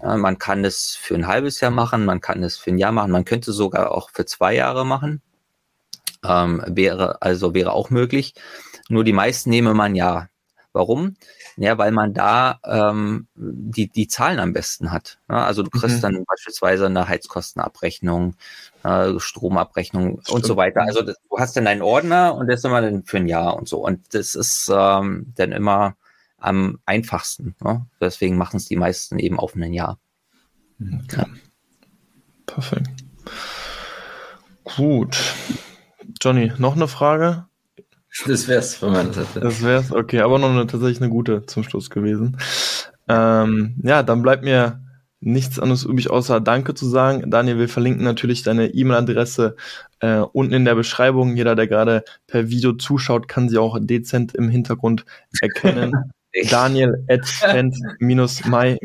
[0.03, 2.93] Ja, man kann es für ein halbes Jahr machen, man kann es für ein Jahr
[2.93, 5.23] machen, man könnte sogar auch für zwei Jahre machen.
[6.23, 8.35] Ähm, wäre, also wäre auch möglich.
[8.89, 10.29] Nur die meisten nehme man ja.
[10.77, 11.17] Warum?
[11.57, 15.19] Ja, weil man da ähm, die, die Zahlen am besten hat.
[15.31, 16.03] Ja, also du kriegst mhm.
[16.03, 18.37] dann beispielsweise eine Heizkostenabrechnung,
[18.85, 20.31] äh, Stromabrechnung Stimmt.
[20.31, 20.83] und so weiter.
[20.83, 23.57] Also das, du hast dann einen Ordner und das ist immer dann für ein Jahr
[23.57, 23.79] und so.
[23.79, 25.97] Und das ist ähm, dann immer
[26.37, 27.55] am einfachsten.
[27.65, 27.87] Ne?
[27.99, 29.99] Deswegen machen es die meisten eben auf ein Jahr.
[30.79, 31.17] Okay.
[31.17, 31.27] Ja.
[32.45, 32.91] Perfekt.
[34.77, 35.17] Gut.
[36.21, 37.47] Johnny, noch eine Frage?
[38.25, 39.41] Das wär's von meiner Seite.
[39.41, 42.39] Das wär's, okay, aber noch eine, tatsächlich eine gute zum Schluss gewesen.
[43.09, 44.81] Ähm, ja, dann bleibt mir
[45.21, 47.31] nichts anderes übrig, außer Danke zu sagen.
[47.31, 49.57] Daniel, wir verlinken natürlich deine E-Mail-Adresse
[50.01, 51.37] äh, unten in der Beschreibung.
[51.37, 55.05] Jeder, der gerade per Video zuschaut, kann sie auch dezent im Hintergrund
[55.41, 56.13] erkennen.
[56.51, 57.27] Daniel at
[58.01, 58.83] my-tree.de.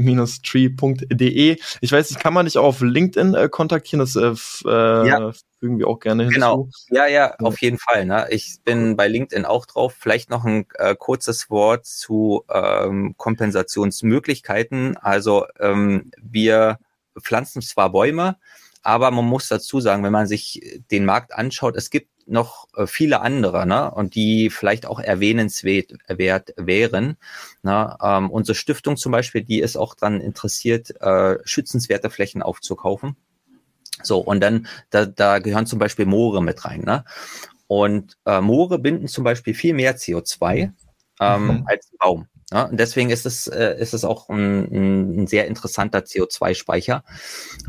[1.81, 3.99] Ich weiß nicht, kann man auch auf LinkedIn äh, kontaktieren?
[3.99, 4.33] Das äh,
[4.69, 5.31] äh, ja
[5.61, 6.35] fügen wir auch gerne hinzu.
[6.35, 8.05] Genau, ja, ja, auf jeden Fall.
[8.05, 8.25] Ne?
[8.31, 9.95] Ich bin bei LinkedIn auch drauf.
[9.97, 14.97] Vielleicht noch ein äh, kurzes Wort zu ähm, Kompensationsmöglichkeiten.
[14.97, 16.79] Also ähm, wir
[17.19, 18.37] pflanzen zwar Bäume,
[18.81, 22.88] aber man muss dazu sagen, wenn man sich den Markt anschaut, es gibt noch äh,
[22.88, 27.17] viele andere, ne, und die vielleicht auch erwähnenswert wert wären.
[27.63, 27.95] Ne?
[28.01, 33.15] Ähm, unsere Stiftung zum Beispiel, die ist auch daran interessiert, äh, schützenswerte Flächen aufzukaufen.
[34.03, 36.82] So, und dann, da, da gehören zum Beispiel Moore mit rein.
[36.82, 37.03] Ne?
[37.67, 40.71] Und äh, Moore binden zum Beispiel viel mehr CO2
[41.19, 41.63] ähm, mhm.
[41.67, 42.27] als Baum.
[42.53, 47.03] Ja, und deswegen ist es, äh, ist es auch ein, ein sehr interessanter CO2-Speicher.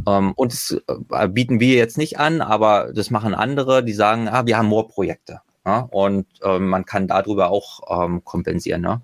[0.07, 0.77] Ähm, und das
[1.11, 4.67] äh, bieten wir jetzt nicht an, aber das machen andere, die sagen, ah, wir haben
[4.67, 5.41] Moorprojekte.
[5.65, 8.83] Ja, und ähm, man kann darüber auch ähm, kompensieren.
[8.83, 9.01] Ne?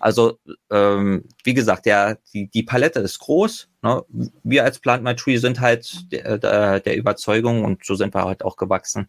[0.00, 3.68] Also ähm, wie gesagt, der, die, die Palette ist groß.
[3.82, 4.02] Ne?
[4.42, 8.24] Wir als Plant My Tree sind halt der, der, der Überzeugung und so sind wir
[8.24, 9.08] halt auch gewachsen,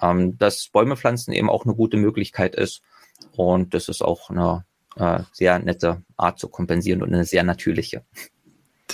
[0.00, 2.80] ähm, dass Bäume pflanzen eben auch eine gute Möglichkeit ist.
[3.36, 4.64] Und das ist auch eine
[5.00, 8.02] äh, sehr nette Art zu kompensieren und eine sehr natürliche.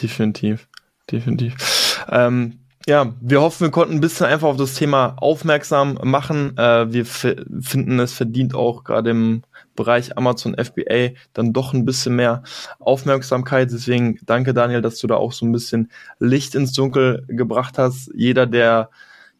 [0.00, 0.68] Definitiv,
[1.10, 2.04] definitiv.
[2.10, 6.56] Ähm, ja, wir hoffen, wir konnten ein bisschen einfach auf das Thema aufmerksam machen.
[6.56, 9.42] Äh, wir finden, es verdient auch gerade im
[9.74, 12.44] Bereich Amazon FBA dann doch ein bisschen mehr
[12.78, 13.72] Aufmerksamkeit.
[13.72, 15.90] Deswegen danke Daniel, dass du da auch so ein bisschen
[16.20, 18.12] Licht ins Dunkel gebracht hast.
[18.14, 18.90] Jeder, der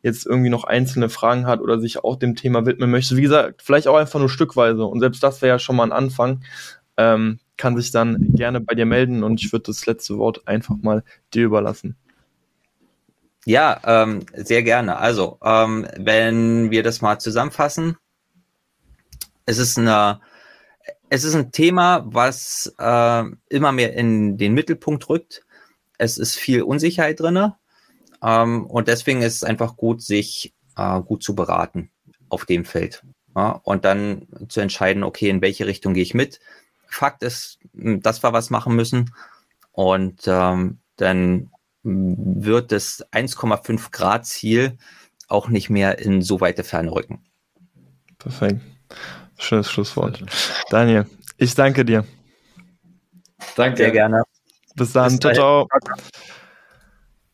[0.02, 3.62] jetzt irgendwie noch einzelne Fragen hat oder sich auch dem Thema widmen möchte, wie gesagt,
[3.62, 6.42] vielleicht auch einfach nur stückweise und selbst das wäre ja schon mal ein Anfang,
[6.96, 10.76] ähm, kann sich dann gerne bei dir melden und ich würde das letzte Wort einfach
[10.80, 11.96] mal dir überlassen.
[13.44, 14.96] Ja, ähm, sehr gerne.
[14.98, 17.96] Also, ähm, wenn wir das mal zusammenfassen,
[19.46, 20.20] es ist eine,
[21.10, 25.46] es ist ein Thema, was äh, immer mehr in den Mittelpunkt rückt.
[25.96, 27.56] Es ist viel Unsicherheit drinne
[28.22, 31.90] ähm, und deswegen ist es einfach gut, sich äh, gut zu beraten
[32.28, 33.02] auf dem Feld.
[33.34, 33.60] Ja?
[33.62, 36.40] Und dann zu entscheiden, okay, in welche Richtung gehe ich mit.
[36.88, 39.14] Fakt ist, dass wir was machen müssen.
[39.72, 41.50] Und ähm, dann
[41.82, 44.78] wird das 1,5 Grad Ziel
[45.28, 47.24] auch nicht mehr in so weite Ferne rücken.
[48.18, 48.60] Perfekt.
[49.38, 50.24] Schönes Schlusswort.
[50.70, 51.06] Daniel,
[51.36, 52.04] ich danke dir.
[53.56, 53.76] Danke.
[53.78, 54.22] Sehr gerne.
[54.74, 55.12] Bis dann.
[55.12, 55.68] Bis ciao, ciao.